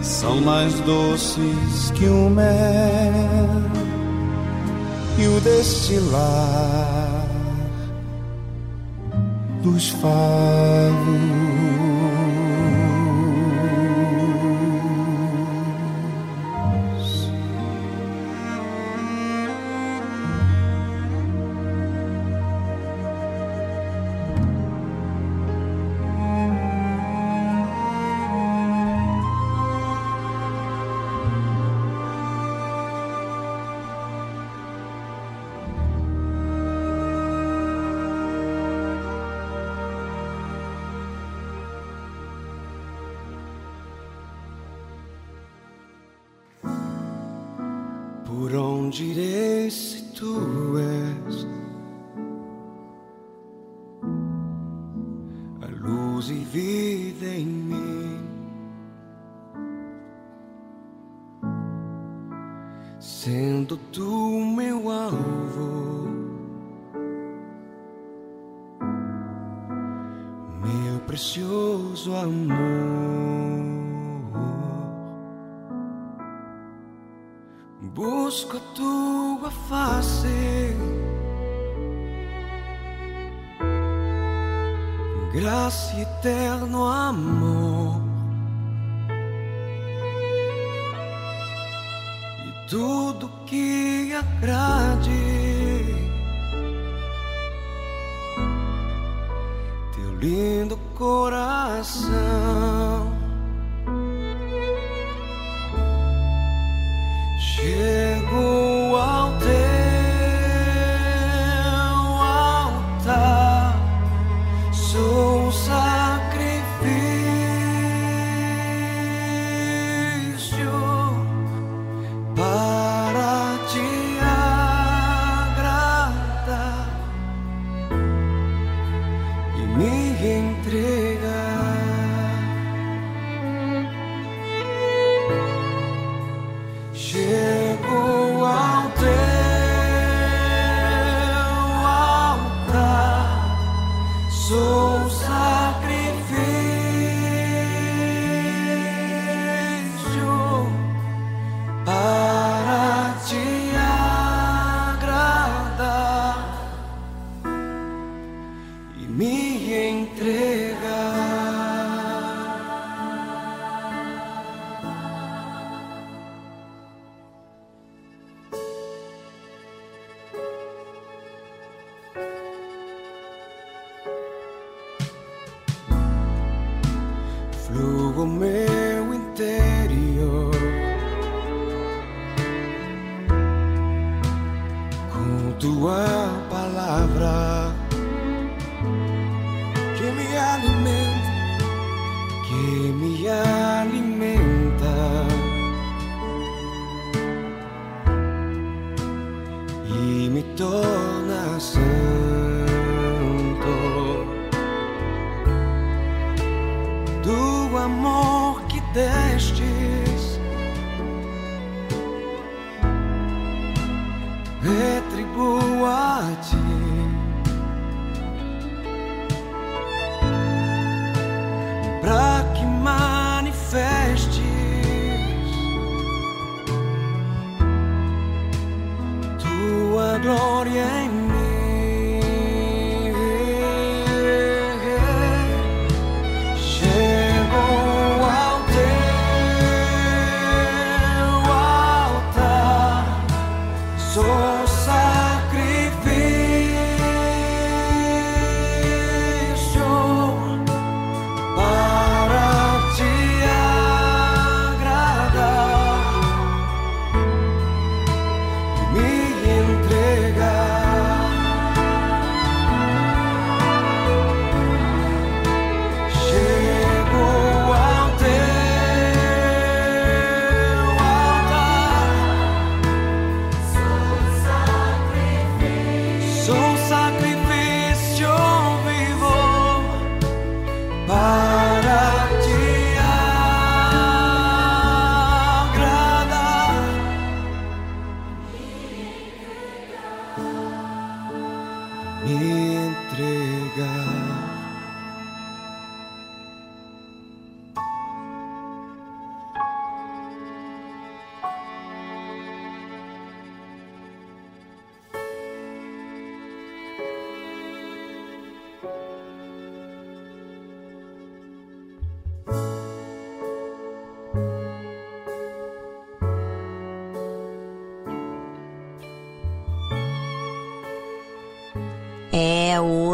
São 0.00 0.40
mais 0.40 0.78
doces 0.80 1.90
que 1.96 2.06
o 2.06 2.30
mel 2.30 3.48
e 5.18 5.26
o 5.26 5.40
destilar 5.40 7.26
dos 9.62 9.88
favos. 9.90 11.47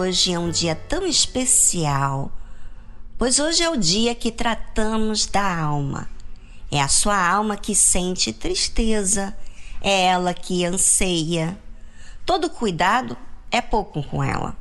Hoje 0.04 0.34
é 0.34 0.38
um 0.38 0.50
dia 0.50 0.74
tão 0.74 1.06
especial, 1.06 2.30
pois 3.16 3.38
hoje 3.38 3.62
é 3.62 3.70
o 3.70 3.76
dia 3.76 4.14
que 4.14 4.30
tratamos 4.30 5.24
da 5.26 5.60
alma. 5.62 6.08
É 6.70 6.80
a 6.80 6.88
sua 6.88 7.16
alma 7.16 7.56
que 7.56 7.74
sente 7.74 8.30
tristeza, 8.30 9.34
é 9.80 10.06
ela 10.06 10.34
que 10.34 10.62
anseia. 10.64 11.58
Todo 12.26 12.50
cuidado 12.50 13.16
é 13.50 13.62
pouco 13.62 14.02
com 14.02 14.22
ela. 14.22 14.54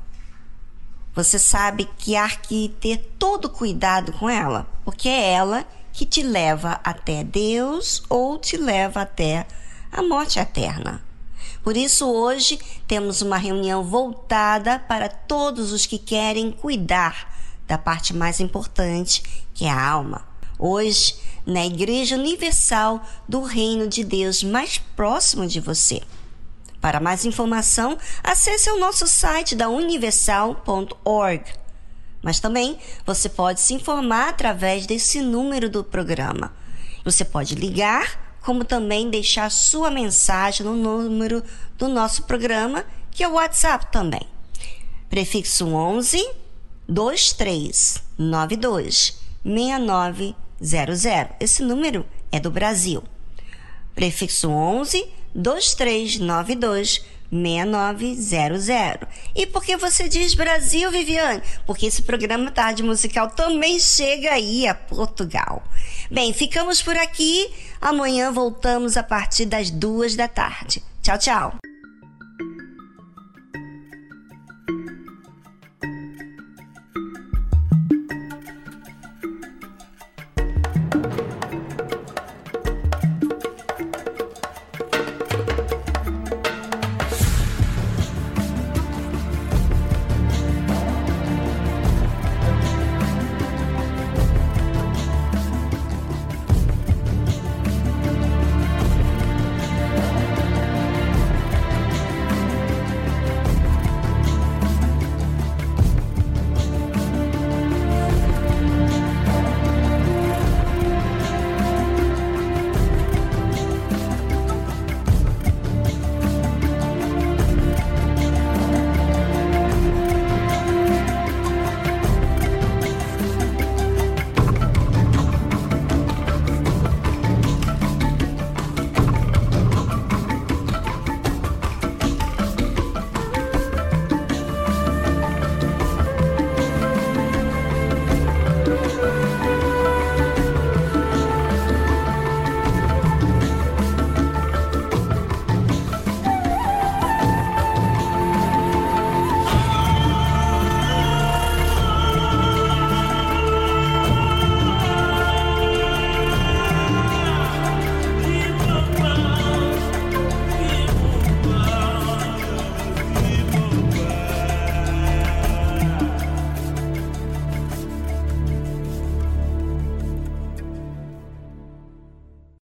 Você 1.13 1.37
sabe 1.37 1.89
que 1.97 2.15
há 2.15 2.29
que 2.29 2.69
ter 2.79 3.13
todo 3.19 3.49
cuidado 3.49 4.13
com 4.13 4.29
ela, 4.29 4.65
porque 4.85 5.09
é 5.09 5.33
ela 5.33 5.65
que 5.91 6.05
te 6.05 6.23
leva 6.23 6.79
até 6.85 7.21
Deus 7.21 8.01
ou 8.07 8.39
te 8.39 8.55
leva 8.55 9.01
até 9.01 9.45
a 9.91 10.01
morte 10.01 10.39
eterna. 10.39 11.03
Por 11.63 11.77
isso, 11.77 12.05
hoje 12.05 12.59
temos 12.85 13.21
uma 13.21 13.37
reunião 13.37 13.83
voltada 13.83 14.79
para 14.79 15.07
todos 15.07 15.71
os 15.71 15.85
que 15.85 15.97
querem 15.97 16.51
cuidar 16.51 17.33
da 17.65 17.77
parte 17.77 18.13
mais 18.13 18.41
importante, 18.41 19.23
que 19.53 19.63
é 19.65 19.69
a 19.69 19.89
alma. 19.89 20.27
Hoje, 20.59 21.15
na 21.45 21.65
Igreja 21.65 22.15
Universal 22.15 23.01
do 23.27 23.41
Reino 23.41 23.87
de 23.87 24.03
Deus 24.03 24.43
mais 24.43 24.77
próximo 24.77 25.47
de 25.47 25.61
você. 25.61 26.01
Para 26.81 26.99
mais 26.99 27.23
informação, 27.23 27.97
acesse 28.21 28.69
o 28.69 28.77
nosso 28.77 29.07
site 29.07 29.55
da 29.55 29.69
universal.org. 29.69 31.45
Mas 32.21 32.41
também 32.41 32.77
você 33.05 33.29
pode 33.29 33.61
se 33.61 33.73
informar 33.73 34.29
através 34.29 34.85
desse 34.85 35.21
número 35.21 35.69
do 35.69 35.81
programa. 35.81 36.53
Você 37.05 37.23
pode 37.23 37.55
ligar 37.55 38.32
como 38.43 38.65
também 38.65 39.09
deixar 39.09 39.49
sua 39.49 39.89
mensagem 39.89 40.63
no 40.65 40.75
número 40.75 41.41
do 41.77 41.87
nosso 41.87 42.23
programa, 42.23 42.83
que 43.09 43.23
é 43.23 43.27
o 43.27 43.33
WhatsApp 43.33 43.91
também. 43.91 44.27
Prefixo 45.09 45.67
11 45.67 46.29
2392 46.87 49.19
6900. 49.45 50.35
Esse 51.39 51.63
número 51.63 52.05
é 52.31 52.39
do 52.39 52.51
Brasil. 52.51 53.03
Prefixo 53.95 54.49
11 54.49 55.07
2392 55.33 56.89
6900. 56.89 57.12
E 59.35 59.47
por 59.47 59.63
que 59.63 59.75
você 59.75 60.07
diz 60.07 60.35
Brasil, 60.35 60.91
Viviane? 60.91 61.41
Porque 61.65 61.87
esse 61.87 62.03
programa 62.03 62.51
Tarde 62.51 62.83
Musical 62.83 63.29
também 63.31 63.79
chega 63.79 64.31
aí 64.31 64.67
a 64.67 64.75
Portugal. 64.75 65.63
Bem, 66.11 66.31
ficamos 66.31 66.81
por 66.81 66.95
aqui. 66.95 67.49
Amanhã 67.81 68.31
voltamos 68.31 68.95
a 68.95 69.03
partir 69.03 69.45
das 69.45 69.71
duas 69.71 70.15
da 70.15 70.27
tarde. 70.27 70.83
Tchau, 71.01 71.17
tchau. 71.17 71.55